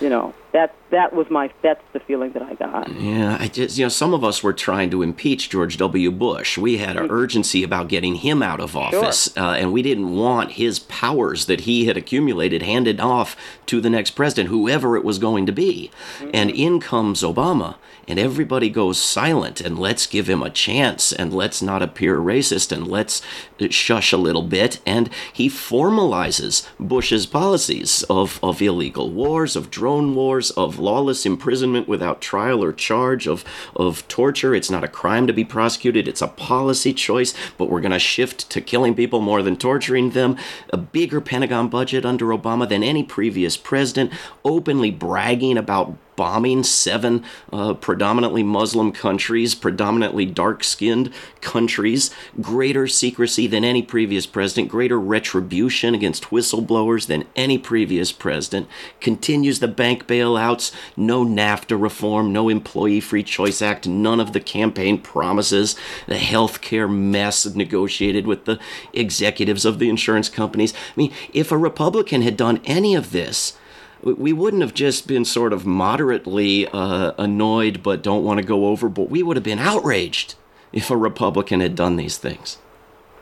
You 0.00 0.08
know, 0.08 0.34
that 0.54 0.72
that 0.90 1.12
was 1.12 1.28
my 1.30 1.50
that's 1.62 1.82
the 1.92 1.98
feeling 1.98 2.30
that 2.32 2.42
I 2.42 2.54
got. 2.54 2.88
Yeah, 2.94 3.36
I 3.40 3.48
just 3.48 3.76
you 3.76 3.84
know 3.84 3.88
some 3.88 4.14
of 4.14 4.22
us 4.22 4.42
were 4.42 4.52
trying 4.52 4.88
to 4.90 5.02
impeach 5.02 5.50
George 5.50 5.76
W. 5.76 6.12
Bush. 6.12 6.56
We 6.56 6.78
had 6.78 6.96
an 6.96 7.10
urgency 7.10 7.64
about 7.64 7.88
getting 7.88 8.14
him 8.14 8.40
out 8.40 8.60
of 8.60 8.76
office, 8.76 9.32
sure. 9.34 9.42
uh, 9.42 9.56
and 9.56 9.72
we 9.72 9.82
didn't 9.82 10.14
want 10.14 10.52
his 10.52 10.78
powers 10.78 11.46
that 11.46 11.62
he 11.62 11.86
had 11.86 11.96
accumulated 11.96 12.62
handed 12.62 13.00
off 13.00 13.36
to 13.66 13.80
the 13.80 13.90
next 13.90 14.12
president, 14.12 14.48
whoever 14.48 14.96
it 14.96 15.04
was 15.04 15.18
going 15.18 15.44
to 15.44 15.52
be. 15.52 15.90
Mm-hmm. 16.18 16.30
And 16.32 16.50
in 16.50 16.78
comes 16.78 17.22
Obama, 17.22 17.74
and 18.06 18.18
everybody 18.18 18.68
goes 18.68 18.98
silent 18.98 19.60
and 19.60 19.78
let's 19.78 20.06
give 20.06 20.28
him 20.28 20.42
a 20.42 20.50
chance 20.50 21.12
and 21.12 21.32
let's 21.32 21.62
not 21.62 21.82
appear 21.82 22.18
racist 22.18 22.72
and 22.72 22.86
let's 22.86 23.22
shush 23.70 24.12
a 24.12 24.16
little 24.16 24.42
bit. 24.42 24.80
And 24.86 25.10
he 25.32 25.48
formalizes 25.48 26.68
Bush's 26.78 27.26
policies 27.26 28.02
of, 28.04 28.38
of 28.42 28.60
illegal 28.60 29.10
wars, 29.10 29.56
of 29.56 29.70
drone 29.70 30.14
wars, 30.14 30.43
of 30.52 30.78
lawless 30.78 31.26
imprisonment 31.26 31.88
without 31.88 32.20
trial 32.20 32.62
or 32.62 32.72
charge, 32.72 33.26
of, 33.26 33.44
of 33.76 34.06
torture. 34.08 34.54
It's 34.54 34.70
not 34.70 34.84
a 34.84 34.88
crime 34.88 35.26
to 35.26 35.32
be 35.32 35.44
prosecuted, 35.44 36.08
it's 36.08 36.22
a 36.22 36.28
policy 36.28 36.92
choice, 36.92 37.34
but 37.58 37.70
we're 37.70 37.80
going 37.80 37.92
to 37.92 37.98
shift 37.98 38.50
to 38.50 38.60
killing 38.60 38.94
people 38.94 39.20
more 39.20 39.42
than 39.42 39.56
torturing 39.56 40.10
them. 40.10 40.36
A 40.70 40.76
bigger 40.76 41.20
Pentagon 41.20 41.68
budget 41.68 42.04
under 42.04 42.26
Obama 42.26 42.68
than 42.68 42.82
any 42.82 43.02
previous 43.02 43.56
president, 43.56 44.12
openly 44.44 44.90
bragging 44.90 45.56
about 45.56 45.96
bombing 46.16 46.62
seven 46.62 47.24
uh, 47.52 47.74
predominantly 47.74 48.42
Muslim 48.42 48.92
countries, 48.92 49.54
predominantly 49.54 50.26
dark 50.26 50.64
skinned 50.64 51.12
countries, 51.40 52.10
greater 52.40 52.86
secrecy 52.86 53.46
than 53.46 53.64
any 53.64 53.82
previous 53.82 54.26
president, 54.26 54.68
greater 54.68 54.98
retribution 54.98 55.94
against 55.94 56.24
whistleblowers 56.24 57.06
than 57.06 57.24
any 57.36 57.58
previous 57.58 58.12
president, 58.12 58.68
continues 59.00 59.60
the 59.60 59.68
bank 59.68 60.06
bailouts, 60.06 60.72
no 60.96 61.24
NAFTA 61.24 61.80
reform, 61.80 62.32
no 62.32 62.48
Employee 62.48 63.00
Free 63.00 63.22
Choice 63.22 63.60
Act, 63.60 63.86
none 63.86 64.20
of 64.20 64.32
the 64.32 64.40
campaign 64.40 64.98
promises, 64.98 65.76
the 66.06 66.18
health 66.18 66.60
care 66.60 66.88
mess 66.88 67.46
negotiated 67.54 68.26
with 68.26 68.44
the 68.44 68.58
executives 68.92 69.64
of 69.64 69.78
the 69.78 69.88
insurance 69.88 70.28
companies. 70.28 70.74
I 70.74 70.92
mean, 70.96 71.12
if 71.32 71.50
a 71.50 71.58
Republican 71.58 72.22
had 72.22 72.36
done 72.36 72.60
any 72.64 72.94
of 72.94 73.10
this, 73.10 73.56
we 74.04 74.32
wouldn't 74.32 74.62
have 74.62 74.74
just 74.74 75.06
been 75.06 75.24
sort 75.24 75.52
of 75.52 75.64
moderately 75.64 76.68
uh, 76.68 77.12
annoyed 77.18 77.82
but 77.82 78.02
don't 78.02 78.22
want 78.22 78.38
to 78.38 78.46
go 78.46 78.66
over, 78.66 78.88
but 78.88 79.08
we 79.10 79.22
would 79.22 79.36
have 79.36 79.44
been 79.44 79.58
outraged 79.58 80.34
if 80.72 80.90
a 80.90 80.96
Republican 80.96 81.60
had 81.60 81.74
done 81.74 81.96
these 81.96 82.18
things. 82.18 82.58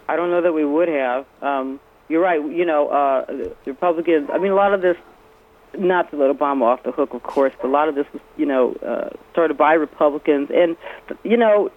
I 0.09 0.17
don't 0.17 0.31
know 0.31 0.43
that 0.43 0.53
we 0.53 0.65
would 0.65 0.89
have. 0.89 1.27
Um, 1.41 1.81
you're 2.09 2.21
right. 2.21 2.41
You 2.41 2.65
know, 2.65 2.89
uh, 2.89 3.53
Republicans. 3.65 4.29
I 4.33 4.39
mean, 4.39 4.53
a 4.53 4.57
lot 4.57 4.75
of 4.75 4.83
this, 4.83 4.97
not 5.79 6.11
to 6.11 6.17
let 6.17 6.37
Obama 6.37 6.63
off 6.63 6.83
the 6.83 6.93
hook, 6.93 7.15
of 7.15 7.23
course, 7.23 7.53
but 7.61 7.69
a 7.69 7.71
lot 7.71 7.89
of 7.89 7.95
this 7.95 8.07
was, 8.13 8.21
you 8.37 8.45
know, 8.45 8.75
uh, 8.85 9.11
started 9.31 9.57
by 9.57 9.75
Republicans, 9.75 10.51
and 10.53 10.77
you 11.23 11.37
know, 11.37 11.71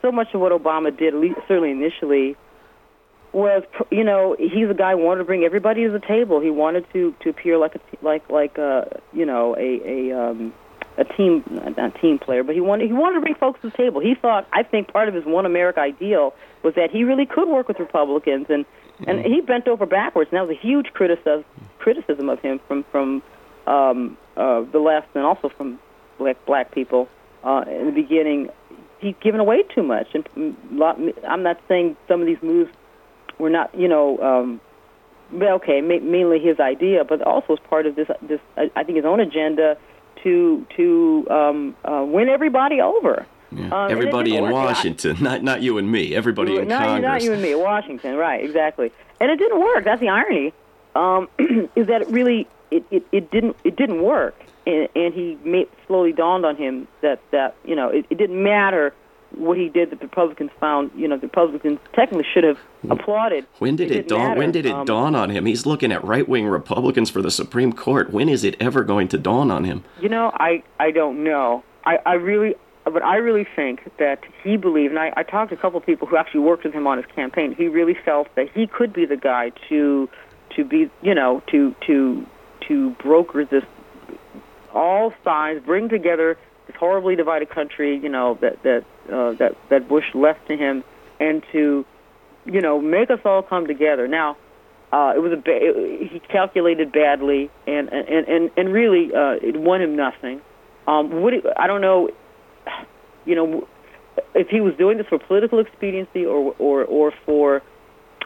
so 0.00 0.12
much 0.12 0.28
of 0.32 0.40
what 0.40 0.52
Obama 0.52 0.96
did, 0.96 1.14
at 1.14 1.20
least 1.20 1.40
certainly 1.48 1.70
initially, 1.70 2.36
was 3.32 3.62
you 3.90 4.04
know 4.04 4.36
he's 4.38 4.68
a 4.68 4.74
guy 4.74 4.92
who 4.92 4.98
wanted 4.98 5.18
to 5.18 5.24
bring 5.24 5.44
everybody 5.44 5.84
to 5.84 5.90
the 5.90 6.00
table. 6.00 6.40
He 6.40 6.50
wanted 6.50 6.86
to 6.92 7.14
to 7.20 7.30
appear 7.30 7.58
like 7.58 7.74
a 7.74 7.80
like 8.02 8.28
like 8.30 8.58
a 8.58 9.00
you 9.12 9.24
know 9.24 9.56
a 9.56 10.10
a 10.10 10.30
um, 10.30 10.52
a 10.98 11.04
team 11.04 11.44
not 11.76 12.00
team 12.00 12.18
player, 12.18 12.42
but 12.42 12.54
he 12.54 12.60
wanted 12.60 12.86
he 12.86 12.92
wanted 12.92 13.16
to 13.16 13.20
bring 13.20 13.34
folks 13.34 13.60
to 13.62 13.70
the 13.70 13.76
table. 13.76 14.00
He 14.00 14.14
thought 14.14 14.48
I 14.52 14.62
think 14.62 14.92
part 14.92 15.08
of 15.08 15.14
his 15.14 15.24
one 15.24 15.46
America 15.46 15.80
ideal 15.80 16.34
was 16.62 16.74
that 16.74 16.90
he 16.90 17.04
really 17.04 17.26
could 17.26 17.48
work 17.48 17.68
with 17.68 17.78
Republicans 17.78 18.46
and 18.48 18.64
and 19.06 19.24
he 19.24 19.40
bent 19.40 19.66
over 19.66 19.86
backwards. 19.86 20.30
And 20.30 20.36
that 20.36 20.46
was 20.46 20.56
a 20.56 20.60
huge 20.60 20.88
criticism 20.92 21.44
criticism 21.78 22.28
of 22.28 22.40
him 22.40 22.60
from 22.66 22.84
from 22.90 23.22
um, 23.66 24.16
uh, 24.36 24.62
the 24.72 24.78
left 24.78 25.08
and 25.14 25.24
also 25.24 25.48
from 25.48 25.78
black 26.18 26.44
black 26.46 26.72
people 26.72 27.08
uh, 27.44 27.64
in 27.68 27.86
the 27.86 27.92
beginning. 27.92 28.48
He's 29.00 29.14
given 29.22 29.40
away 29.40 29.62
too 29.74 29.82
much, 29.82 30.08
and 30.12 30.28
mm, 30.34 31.12
I'm 31.26 31.42
not 31.42 31.58
saying 31.68 31.96
some 32.06 32.20
of 32.20 32.26
these 32.26 32.42
moves 32.42 32.70
we're 33.40 33.48
not, 33.48 33.74
you 33.74 33.88
know, 33.88 34.18
um, 34.18 34.60
okay, 35.34 35.80
ma- 35.80 36.00
mainly 36.00 36.38
his 36.38 36.60
idea, 36.60 37.04
but 37.04 37.22
also 37.22 37.54
as 37.54 37.58
part 37.68 37.86
of 37.86 37.96
this, 37.96 38.08
this 38.22 38.40
I 38.56 38.84
think 38.84 38.96
his 38.96 39.04
own 39.04 39.20
agenda 39.20 39.76
to 40.22 40.66
to 40.76 41.26
um, 41.30 41.76
uh, 41.84 42.04
win 42.06 42.28
everybody 42.28 42.80
over. 42.80 43.26
Yeah. 43.52 43.64
Um, 43.64 43.90
everybody 43.90 44.36
in 44.36 44.48
Washington, 44.50 45.16
not 45.22 45.42
not 45.42 45.62
you 45.62 45.78
and 45.78 45.90
me. 45.90 46.14
Everybody 46.14 46.56
in 46.56 46.68
not, 46.68 46.84
Congress. 46.84 47.02
Not 47.02 47.22
you 47.22 47.32
and 47.32 47.42
me. 47.42 47.54
Washington, 47.54 48.16
right? 48.16 48.44
Exactly. 48.44 48.92
And 49.20 49.30
it 49.30 49.36
didn't 49.36 49.60
work. 49.60 49.84
That's 49.84 50.00
the 50.00 50.08
irony. 50.08 50.52
Um, 50.94 51.28
is 51.76 51.86
that 51.86 52.02
it 52.02 52.08
really 52.08 52.46
it, 52.70 52.84
it, 52.90 53.04
it 53.12 53.30
didn't 53.30 53.56
it 53.64 53.76
didn't 53.76 54.02
work, 54.02 54.36
and, 54.66 54.88
and 54.94 55.14
he 55.14 55.38
made, 55.44 55.68
slowly 55.86 56.12
dawned 56.12 56.44
on 56.44 56.56
him 56.56 56.86
that 57.00 57.20
that 57.32 57.56
you 57.64 57.74
know 57.74 57.88
it, 57.88 58.06
it 58.10 58.18
didn't 58.18 58.42
matter 58.42 58.94
what 59.36 59.56
he 59.56 59.68
did 59.68 59.90
that 59.90 60.00
the 60.00 60.06
Republicans 60.06 60.50
found, 60.58 60.90
you 60.96 61.06
know, 61.06 61.16
the 61.16 61.26
Republicans 61.26 61.78
technically 61.94 62.26
should 62.32 62.44
have 62.44 62.58
applauded. 62.90 63.46
When 63.58 63.76
did 63.76 63.90
it, 63.90 63.96
it 63.96 64.08
dawn? 64.08 64.20
Matter. 64.20 64.38
When 64.38 64.50
did 64.52 64.66
it 64.66 64.72
um, 64.72 64.84
dawn 64.84 65.14
on 65.14 65.30
him? 65.30 65.46
He's 65.46 65.66
looking 65.66 65.92
at 65.92 66.02
right-wing 66.04 66.46
Republicans 66.46 67.10
for 67.10 67.22
the 67.22 67.30
Supreme 67.30 67.72
Court. 67.72 68.12
When 68.12 68.28
is 68.28 68.44
it 68.44 68.56
ever 68.60 68.82
going 68.82 69.08
to 69.08 69.18
dawn 69.18 69.50
on 69.50 69.64
him? 69.64 69.84
You 70.00 70.08
know, 70.08 70.32
I 70.34 70.62
I 70.78 70.90
don't 70.90 71.22
know. 71.22 71.62
I 71.84 71.98
I 72.04 72.14
really, 72.14 72.54
but 72.84 73.02
I 73.02 73.16
really 73.16 73.46
think 73.56 73.90
that 73.98 74.24
he 74.42 74.56
believed, 74.56 74.90
and 74.90 74.98
I, 74.98 75.12
I 75.16 75.22
talked 75.22 75.50
to 75.50 75.56
a 75.56 75.60
couple 75.60 75.78
of 75.78 75.86
people 75.86 76.06
who 76.08 76.16
actually 76.16 76.40
worked 76.40 76.64
with 76.64 76.72
him 76.72 76.86
on 76.86 76.96
his 76.98 77.06
campaign. 77.14 77.54
He 77.54 77.68
really 77.68 77.96
felt 78.04 78.34
that 78.34 78.50
he 78.50 78.66
could 78.66 78.92
be 78.92 79.06
the 79.06 79.16
guy 79.16 79.52
to 79.68 80.08
to 80.56 80.64
be, 80.64 80.90
you 81.02 81.14
know, 81.14 81.42
to 81.50 81.74
to 81.86 82.26
to 82.68 82.90
broker 83.02 83.44
this 83.44 83.64
all 84.72 85.12
sides, 85.24 85.64
bring 85.64 85.88
together 85.88 86.38
this 86.70 86.78
horribly 86.78 87.16
divided 87.16 87.50
country, 87.50 87.98
you 87.98 88.08
know, 88.08 88.38
that 88.40 88.62
that 88.62 88.84
uh, 89.12 89.32
that 89.32 89.56
that 89.68 89.88
Bush 89.88 90.04
left 90.14 90.46
to 90.48 90.56
him, 90.56 90.84
and 91.18 91.42
to, 91.52 91.84
you 92.46 92.60
know, 92.60 92.80
make 92.80 93.10
us 93.10 93.20
all 93.24 93.42
come 93.42 93.66
together. 93.66 94.06
Now, 94.06 94.36
uh, 94.92 95.12
it 95.16 95.18
was 95.20 95.32
a 95.32 95.36
ba- 95.36 96.08
he 96.10 96.20
calculated 96.20 96.92
badly, 96.92 97.50
and 97.66 97.88
and 97.92 98.28
and 98.28 98.50
and 98.56 98.72
really, 98.72 99.12
uh, 99.14 99.36
it 99.42 99.56
won 99.56 99.82
him 99.82 99.96
nothing. 99.96 100.40
Um, 100.86 101.22
would 101.22 101.34
I 101.56 101.66
don't 101.66 101.80
know, 101.80 102.10
you 103.24 103.34
know, 103.34 103.68
if 104.34 104.48
he 104.48 104.60
was 104.60 104.74
doing 104.76 104.98
this 104.98 105.06
for 105.08 105.18
political 105.18 105.58
expediency 105.58 106.24
or 106.24 106.54
or 106.58 106.84
or 106.84 107.12
for 107.26 107.62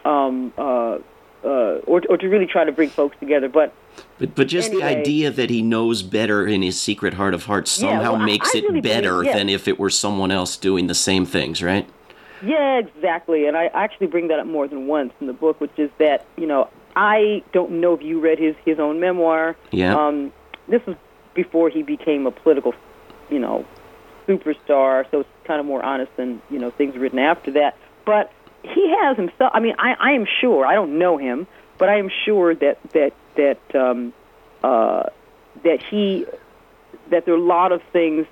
um, 0.03 0.53
uh, 0.57 0.97
uh, 1.43 1.79
or, 1.85 2.01
or 2.09 2.17
to 2.17 2.27
really 2.27 2.47
try 2.47 2.63
to 2.63 2.71
bring 2.71 2.89
folks 2.89 3.17
together. 3.19 3.49
But 3.49 3.73
but, 4.17 4.35
but 4.35 4.47
just 4.47 4.69
anyway, 4.69 4.81
the 4.81 4.99
idea 4.99 5.31
that 5.31 5.49
he 5.49 5.61
knows 5.61 6.01
better 6.01 6.47
in 6.47 6.61
his 6.61 6.79
secret 6.79 7.15
heart 7.15 7.33
of 7.33 7.45
hearts 7.45 7.71
somehow 7.71 8.01
yeah, 8.01 8.09
well, 8.09 8.19
makes 8.19 8.55
I, 8.55 8.59
I 8.59 8.61
it 8.61 8.83
better 8.83 9.11
believe, 9.11 9.25
yeah. 9.27 9.37
than 9.37 9.49
if 9.49 9.67
it 9.67 9.77
were 9.77 9.89
someone 9.89 10.31
else 10.31 10.57
doing 10.57 10.87
the 10.87 10.95
same 10.95 11.25
things, 11.25 11.61
right? 11.61 11.89
Yeah, 12.41 12.77
exactly. 12.77 13.47
And 13.47 13.57
I 13.57 13.67
actually 13.67 14.07
bring 14.07 14.27
that 14.29 14.39
up 14.39 14.47
more 14.47 14.67
than 14.67 14.87
once 14.87 15.13
in 15.19 15.27
the 15.27 15.33
book, 15.33 15.59
which 15.59 15.77
is 15.77 15.89
that 15.99 16.25
you 16.37 16.47
know 16.47 16.69
I 16.95 17.43
don't 17.51 17.81
know 17.81 17.93
if 17.93 18.01
you 18.01 18.19
read 18.19 18.39
his 18.39 18.55
his 18.65 18.79
own 18.79 18.99
memoir. 18.99 19.55
Yeah. 19.71 19.95
Um, 19.95 20.31
this 20.67 20.85
was 20.85 20.95
before 21.33 21.69
he 21.69 21.83
became 21.83 22.25
a 22.25 22.31
political, 22.31 22.73
you 23.29 23.39
know, 23.39 23.65
superstar. 24.27 25.09
So 25.11 25.21
it's 25.21 25.29
kind 25.45 25.59
of 25.59 25.65
more 25.65 25.83
honest 25.83 26.15
than 26.17 26.41
you 26.49 26.59
know 26.59 26.71
things 26.71 26.95
written 26.95 27.19
after 27.19 27.51
that. 27.51 27.77
But 28.05 28.31
he 28.63 28.95
has 29.01 29.17
himself. 29.17 29.51
I 29.53 29.59
mean, 29.59 29.75
I, 29.77 29.95
I 29.99 30.11
am 30.11 30.25
sure. 30.41 30.65
I 30.65 30.73
don't 30.73 30.97
know 30.97 31.17
him, 31.17 31.47
but 31.77 31.89
I 31.89 31.97
am 31.97 32.09
sure 32.25 32.55
that 32.55 32.79
that 32.93 33.13
that 33.35 33.59
um, 33.75 34.13
uh, 34.63 35.03
that 35.63 35.81
he 35.81 36.25
that 37.09 37.25
there 37.25 37.33
are 37.33 37.37
a 37.37 37.41
lot 37.41 37.71
of 37.71 37.81
things 37.93 38.25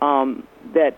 um, 0.00 0.46
that 0.74 0.96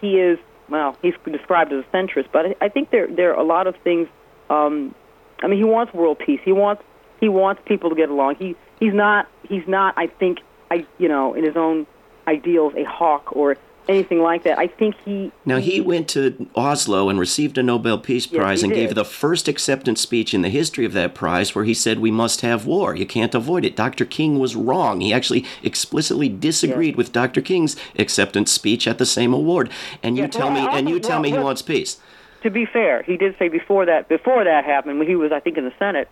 he 0.00 0.18
is. 0.18 0.38
Well, 0.68 0.96
he's 1.02 1.14
described 1.30 1.72
as 1.72 1.84
a 1.84 1.96
centrist, 1.96 2.28
but 2.32 2.56
I, 2.62 2.68
think 2.68 2.90
there 2.90 3.06
there 3.06 3.34
are 3.34 3.40
a 3.40 3.44
lot 3.44 3.66
of 3.66 3.76
things. 3.84 4.08
Um, 4.48 4.94
I 5.42 5.48
mean, 5.48 5.58
he 5.58 5.64
wants 5.64 5.92
world 5.92 6.18
peace. 6.18 6.40
He 6.44 6.52
wants 6.52 6.82
he 7.20 7.28
wants 7.28 7.60
people 7.66 7.90
to 7.90 7.96
get 7.96 8.08
along. 8.08 8.36
He 8.36 8.56
he's 8.80 8.94
not 8.94 9.28
he's 9.48 9.66
not. 9.66 9.94
I 9.96 10.06
think 10.06 10.38
I 10.70 10.86
you 10.98 11.08
know 11.08 11.34
in 11.34 11.44
his 11.44 11.56
own 11.56 11.86
ideals 12.26 12.74
a 12.76 12.84
hawk 12.84 13.36
or 13.36 13.56
anything 13.88 14.20
like 14.20 14.44
that. 14.44 14.58
I 14.58 14.66
think 14.66 14.94
he. 15.04 15.32
Now, 15.44 15.58
he, 15.58 15.72
he 15.72 15.80
went 15.80 16.08
to 16.10 16.48
Oslo 16.54 17.08
and 17.08 17.18
received 17.18 17.58
a 17.58 17.62
Nobel 17.62 17.98
Peace 17.98 18.26
Prize 18.26 18.58
yes, 18.58 18.62
and 18.62 18.72
did. 18.72 18.86
gave 18.86 18.94
the 18.94 19.04
first 19.04 19.48
acceptance 19.48 20.00
speech 20.00 20.34
in 20.34 20.42
the 20.42 20.48
history 20.48 20.84
of 20.84 20.92
that 20.92 21.14
prize 21.14 21.54
where 21.54 21.64
he 21.64 21.74
said, 21.74 21.98
We 21.98 22.10
must 22.10 22.40
have 22.42 22.66
war. 22.66 22.94
You 22.94 23.06
can't 23.06 23.34
avoid 23.34 23.64
it. 23.64 23.76
Dr. 23.76 24.04
King 24.04 24.38
was 24.38 24.56
wrong. 24.56 25.00
He 25.00 25.12
actually 25.12 25.44
explicitly 25.62 26.28
disagreed 26.28 26.94
yes. 26.94 26.96
with 26.96 27.12
Dr. 27.12 27.40
King's 27.40 27.76
acceptance 27.98 28.52
speech 28.52 28.86
at 28.86 28.98
the 28.98 29.06
same 29.06 29.32
award. 29.32 29.70
And 30.02 30.16
you 30.16 30.24
yes, 30.24 30.34
tell 30.34 30.50
well, 30.50 30.66
me, 30.66 30.78
and 30.78 30.88
you 30.88 30.96
well, 30.96 31.02
tell 31.02 31.20
me 31.20 31.30
well, 31.30 31.40
he 31.40 31.44
wants 31.44 31.62
peace. 31.62 31.98
To 32.42 32.50
be 32.50 32.66
fair, 32.66 33.02
he 33.02 33.16
did 33.16 33.36
say 33.38 33.48
before 33.48 33.86
that 33.86 34.08
before 34.08 34.44
that 34.44 34.64
happened, 34.64 34.98
when 34.98 35.08
he 35.08 35.14
was, 35.14 35.30
I 35.32 35.40
think, 35.40 35.58
in 35.58 35.64
the 35.64 35.72
Senate, 35.78 36.08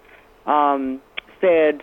um, 0.47 1.01
said, 1.41 1.83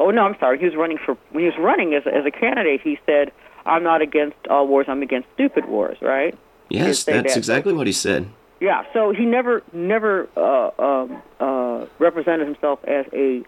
"Oh 0.00 0.10
no, 0.10 0.22
I'm 0.22 0.36
sorry." 0.40 0.58
He 0.58 0.64
was 0.64 0.74
running 0.74 0.96
for 0.96 1.18
when 1.30 1.44
he 1.44 1.50
was 1.50 1.58
running 1.58 1.92
as 1.92 2.04
as 2.06 2.24
a 2.24 2.30
candidate. 2.30 2.80
He 2.80 2.98
said, 3.04 3.32
I'm 3.64 3.82
not 3.82 4.02
against 4.02 4.36
all 4.48 4.66
wars. 4.66 4.86
I'm 4.88 5.02
against 5.02 5.28
stupid 5.34 5.66
wars, 5.66 5.98
right? 6.00 6.36
Yes, 6.68 7.04
that's 7.04 7.34
that. 7.34 7.36
exactly 7.36 7.72
what 7.72 7.86
he 7.86 7.92
said. 7.92 8.28
Yeah. 8.60 8.84
So 8.92 9.12
he 9.12 9.24
never, 9.24 9.62
never 9.72 10.28
uh, 10.36 10.70
um, 10.78 11.22
uh, 11.40 11.86
represented 11.98 12.46
himself 12.46 12.82
as 12.84 13.06
a 13.12 13.42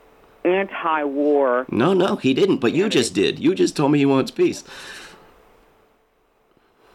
anti-war. 0.45 1.67
No, 1.71 1.95
no, 1.95 2.17
he 2.17 2.35
didn't. 2.35 2.59
But 2.59 2.73
you 2.73 2.89
just 2.89 3.15
did. 3.15 3.39
You 3.39 3.55
just 3.55 3.77
told 3.77 3.93
me 3.93 3.99
he 3.99 4.07
wants 4.07 4.31
peace. 4.31 4.65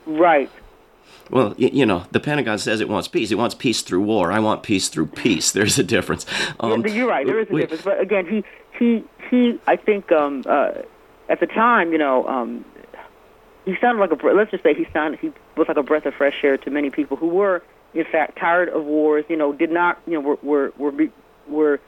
Right. 0.05 0.49
Well, 1.29 1.53
you, 1.57 1.69
you, 1.71 1.85
know, 1.85 2.05
the 2.11 2.19
Pentagon 2.19 2.57
says 2.57 2.81
it 2.81 2.89
wants 2.89 3.07
peace. 3.07 3.31
It 3.31 3.35
wants 3.35 3.55
peace 3.55 3.81
through 3.81 4.01
war. 4.01 4.31
I 4.31 4.39
want 4.39 4.63
peace 4.63 4.89
through 4.89 5.07
peace. 5.07 5.51
There's 5.53 5.77
a 5.77 5.83
difference. 5.83 6.25
Um, 6.59 6.85
yeah, 6.85 6.93
you're 6.93 7.07
right. 7.07 7.25
There 7.25 7.39
is 7.39 7.49
a 7.49 7.53
difference. 7.53 7.83
But 7.83 7.99
again, 7.99 8.25
he, 8.27 8.43
he, 8.77 9.03
he. 9.29 9.59
I 9.67 9.75
think 9.75 10.11
um, 10.11 10.43
uh, 10.47 10.71
at 11.29 11.39
the 11.39 11.47
time, 11.47 11.91
you 11.91 11.97
know, 11.97 12.27
um, 12.27 12.65
he 13.65 13.75
sounded 13.81 13.99
like 13.99 14.11
a 14.11 14.27
let's 14.27 14.51
just 14.51 14.63
say 14.63 14.73
he 14.73 14.87
sounded 14.93 15.19
he 15.19 15.31
was 15.57 15.67
like 15.67 15.77
a 15.77 15.83
breath 15.83 16.05
of 16.05 16.13
fresh 16.13 16.43
air 16.43 16.57
to 16.57 16.69
many 16.69 16.89
people 16.89 17.17
who 17.17 17.27
were 17.27 17.63
in 17.93 18.05
fact 18.05 18.37
tired 18.37 18.69
of 18.69 18.85
wars 18.85 19.25
you 19.29 19.35
know 19.35 19.53
did 19.53 19.71
not 19.71 19.99
you 20.07 20.13
know 20.13 20.19
were 20.21 20.37
were 20.41 20.73
were, 20.77 21.07
were 21.47 21.79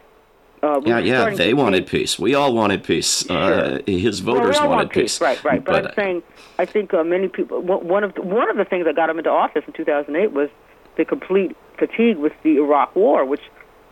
uh, 0.63 0.79
yeah, 0.85 0.99
yeah, 0.99 1.29
they 1.31 1.55
wanted 1.55 1.87
peace. 1.87 2.19
We 2.19 2.35
all 2.35 2.53
wanted 2.53 2.83
peace. 2.83 3.25
Sure. 3.25 3.35
Uh, 3.35 3.79
his 3.87 4.19
voters 4.19 4.57
well, 4.57 4.69
we 4.69 4.75
wanted 4.75 4.91
peace. 4.91 5.17
peace. 5.17 5.21
Right, 5.21 5.43
right. 5.43 5.63
But, 5.65 5.71
but 5.71 5.87
I'm 5.87 5.95
saying, 5.95 6.23
I 6.59 6.65
think 6.65 6.93
uh, 6.93 7.03
many 7.03 7.29
people. 7.29 7.61
One 7.61 8.03
of 8.03 8.13
the, 8.13 8.21
one 8.21 8.47
of 8.47 8.57
the 8.57 8.65
things 8.65 8.85
that 8.85 8.95
got 8.95 9.09
him 9.09 9.17
into 9.17 9.31
office 9.31 9.63
in 9.65 9.73
2008 9.73 10.33
was 10.33 10.49
the 10.97 11.05
complete 11.05 11.57
fatigue 11.79 12.17
with 12.17 12.33
the 12.43 12.57
Iraq 12.57 12.95
War, 12.95 13.25
which, 13.25 13.41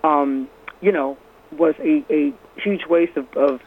um, 0.04 0.48
you 0.80 0.92
know, 0.92 1.18
was 1.58 1.74
a, 1.80 2.06
a 2.13 2.32
huge 2.62 2.86
waste 2.86 3.18
of, 3.18 3.26
of 3.36 3.62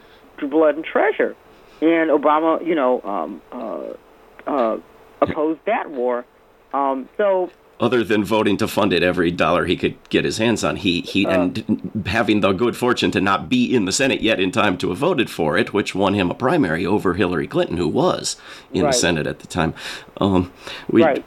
blood 0.48 0.76
and 0.76 0.84
treasure. 0.84 1.34
And 1.82 2.10
Obama, 2.10 2.64
you 2.64 2.76
know, 2.76 3.02
um, 3.02 3.42
uh, 3.50 4.48
uh, 4.48 4.78
opposed 5.20 5.60
that 5.66 5.90
war. 5.90 6.24
Um, 6.72 7.08
so 7.16 7.50
other 7.80 8.04
than 8.04 8.22
voting 8.22 8.56
to 8.58 8.68
fund 8.68 8.92
it 8.92 9.02
every 9.02 9.32
dollar 9.32 9.64
he 9.64 9.76
could 9.76 9.96
get 10.08 10.24
his 10.24 10.38
hands 10.38 10.62
on. 10.62 10.76
He 10.76 11.00
he 11.00 11.26
uh, 11.26 11.42
and 11.42 12.04
having 12.06 12.40
the 12.40 12.52
good 12.52 12.76
fortune 12.76 13.10
to 13.10 13.20
not 13.20 13.48
be 13.48 13.74
in 13.74 13.84
the 13.84 13.90
Senate 13.90 14.20
yet 14.20 14.38
in 14.38 14.52
time 14.52 14.78
to 14.78 14.90
have 14.90 14.98
voted 14.98 15.28
for 15.28 15.58
it, 15.58 15.72
which 15.72 15.92
won 15.92 16.14
him 16.14 16.30
a 16.30 16.34
primary 16.34 16.86
over 16.86 17.14
Hillary 17.14 17.48
Clinton, 17.48 17.76
who 17.76 17.88
was 17.88 18.36
in 18.72 18.84
right. 18.84 18.92
the 18.92 18.98
Senate 18.98 19.26
at 19.26 19.40
the 19.40 19.48
time. 19.48 19.74
Um, 20.18 20.52
we, 20.88 21.02
right. 21.02 21.24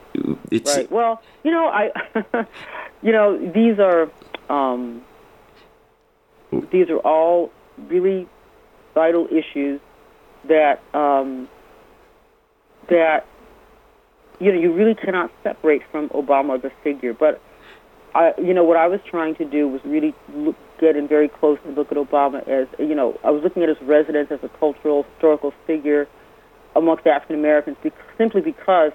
It's, 0.50 0.78
right. 0.78 0.89
Well, 0.89 1.22
you 1.44 1.52
know, 1.52 1.68
I, 1.68 1.91
you 3.02 3.12
know, 3.12 3.38
these 3.52 3.78
are 3.78 4.10
um, 4.50 5.04
these 6.72 6.89
are 6.89 7.00
all 7.00 7.52
really 7.89 8.30
vital 8.94 9.28
issues 9.28 9.82
that 10.47 10.81
um, 10.93 11.47
that 12.89 13.25
you 14.39 14.51
know, 14.51 14.60
you 14.60 14.73
really 14.73 14.95
cannot 14.95 15.31
separate 15.43 15.81
from 15.91 16.10
Obama 16.10 16.62
the 16.62 16.71
figure. 16.84 17.13
But 17.13 17.41
I, 18.13 18.34
you 18.38 18.53
know, 18.53 18.63
what 18.63 18.77
I 18.77 18.88
was 18.88 18.99
trying 19.10 19.36
to 19.36 19.45
do 19.45 19.67
was 19.67 19.81
really 19.86 20.13
look, 20.34 20.55
get 20.79 20.95
in 20.95 21.08
very 21.08 21.27
close 21.27 21.60
and 21.65 21.75
look 21.75 21.91
at 21.91 21.97
Obama 21.97 22.47
as, 22.47 22.67
you 22.79 22.95
know, 22.95 23.19
I 23.23 23.31
was 23.31 23.43
looking 23.43 23.63
at 23.63 23.69
his 23.69 23.81
residence 23.81 24.31
as 24.31 24.39
a 24.43 24.49
cultural, 24.49 25.03
historical 25.03 25.53
figure 25.65 26.08
amongst 26.75 27.08
African 27.08 27.38
Americans, 27.38 27.77
be- 27.81 27.91
simply 28.17 28.41
because 28.41 28.91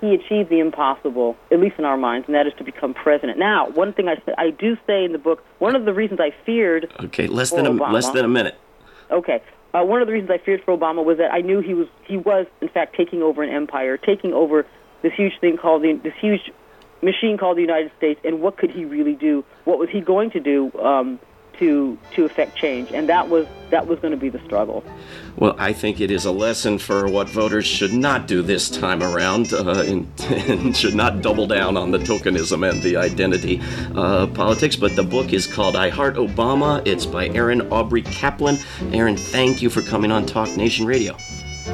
he 0.00 0.14
achieved 0.14 0.50
the 0.50 0.60
impossible, 0.60 1.36
at 1.50 1.58
least 1.58 1.76
in 1.78 1.84
our 1.84 1.96
minds, 1.96 2.26
and 2.28 2.34
that 2.34 2.46
is 2.46 2.52
to 2.58 2.64
become 2.64 2.92
president. 2.92 3.38
Now, 3.38 3.68
one 3.70 3.92
thing 3.92 4.08
I 4.08 4.20
I 4.36 4.50
do 4.50 4.76
say 4.86 5.04
in 5.04 5.12
the 5.12 5.18
book, 5.18 5.42
one 5.58 5.74
of 5.74 5.86
the 5.86 5.94
reasons 5.94 6.20
I 6.20 6.34
feared. 6.44 6.92
Okay, 7.04 7.26
less 7.26 7.50
than 7.50 7.66
a 7.66 7.70
Obama, 7.70 7.92
less 7.92 8.10
than 8.10 8.24
a 8.24 8.28
minute. 8.28 8.56
Okay, 9.10 9.42
uh, 9.76 9.84
one 9.84 10.00
of 10.00 10.06
the 10.06 10.12
reasons 10.12 10.30
I 10.30 10.38
feared 10.38 10.62
for 10.64 10.76
Obama 10.76 11.04
was 11.04 11.18
that 11.18 11.32
I 11.32 11.40
knew 11.40 11.60
he 11.60 11.74
was 11.74 11.88
he 12.06 12.16
was 12.16 12.46
in 12.60 12.68
fact 12.68 12.96
taking 12.96 13.22
over 13.22 13.42
an 13.42 13.50
empire, 13.50 13.96
taking 13.96 14.32
over 14.32 14.66
this 15.02 15.12
huge 15.12 15.38
thing 15.40 15.56
called 15.56 15.82
the 15.82 16.00
this 16.02 16.14
huge 16.20 16.50
machine 17.02 17.36
called 17.36 17.58
the 17.58 17.62
United 17.62 17.92
States, 17.98 18.20
and 18.24 18.40
what 18.40 18.56
could 18.56 18.70
he 18.70 18.84
really 18.84 19.14
do? 19.14 19.44
What 19.64 19.78
was 19.78 19.90
he 19.90 20.00
going 20.00 20.30
to 20.30 20.40
do 20.40 20.72
um, 20.78 21.20
to 21.58 21.98
to 22.14 22.24
affect 22.24 22.56
change? 22.56 22.92
And 22.92 23.08
that 23.08 23.28
was 23.28 23.46
that 23.70 23.86
was 23.86 23.98
going 23.98 24.12
to 24.12 24.16
be 24.16 24.28
the 24.28 24.38
struggle. 24.44 24.84
Well, 25.36 25.54
I 25.58 25.72
think 25.72 26.00
it 26.00 26.10
is 26.10 26.24
a 26.24 26.30
lesson 26.30 26.78
for 26.78 27.08
what 27.08 27.28
voters 27.28 27.66
should 27.66 27.92
not 27.92 28.26
do 28.26 28.42
this 28.42 28.70
time 28.70 29.02
around, 29.02 29.52
uh, 29.52 29.80
and, 29.86 30.10
and, 30.30 30.76
should 30.76 30.94
not 30.94 31.20
double 31.20 31.46
down 31.46 31.76
on 31.76 31.90
the 31.90 31.98
tokenism 31.98 32.68
and 32.68 32.82
the 32.82 32.96
identity 32.96 33.60
uh, 33.94 34.26
politics. 34.28 34.76
But 34.76 34.96
the 34.96 35.02
book 35.02 35.32
is 35.32 35.46
called 35.46 35.76
I 35.76 35.90
Heart 35.90 36.16
Obama. 36.16 36.86
It's 36.86 37.06
by 37.06 37.28
Erin 37.28 37.60
Aubry 37.70 38.04
Kaplan. 38.04 38.58
Erin, 38.92 39.16
thank 39.16 39.60
you 39.60 39.68
for 39.68 39.82
coming 39.82 40.10
on 40.10 40.24
Talk 40.24 40.56
Nation 40.56 40.86
Radio. 40.86 41.16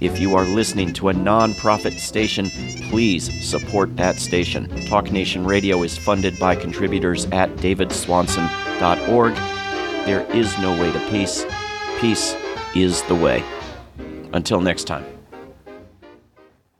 If 0.00 0.18
you 0.18 0.34
are 0.34 0.46
listening 0.46 0.94
to 0.94 1.10
a 1.10 1.12
nonprofit 1.12 1.98
station, 1.98 2.48
please 2.88 3.46
support 3.46 3.94
that 3.98 4.18
station. 4.18 4.68
Talk 4.86 5.12
Nation 5.12 5.44
Radio 5.44 5.82
is 5.82 5.98
funded 5.98 6.38
by 6.38 6.56
contributors 6.56 7.26
at 7.26 7.54
davidswanson.org. 7.56 9.34
There 10.06 10.22
is 10.34 10.58
no 10.58 10.72
way 10.80 10.90
to 10.90 11.10
peace. 11.10 11.44
Peace 12.00 12.34
is 12.74 13.02
the 13.02 13.14
way. 13.14 13.44
Until 14.32 14.62
next 14.62 14.84
time. 14.84 15.19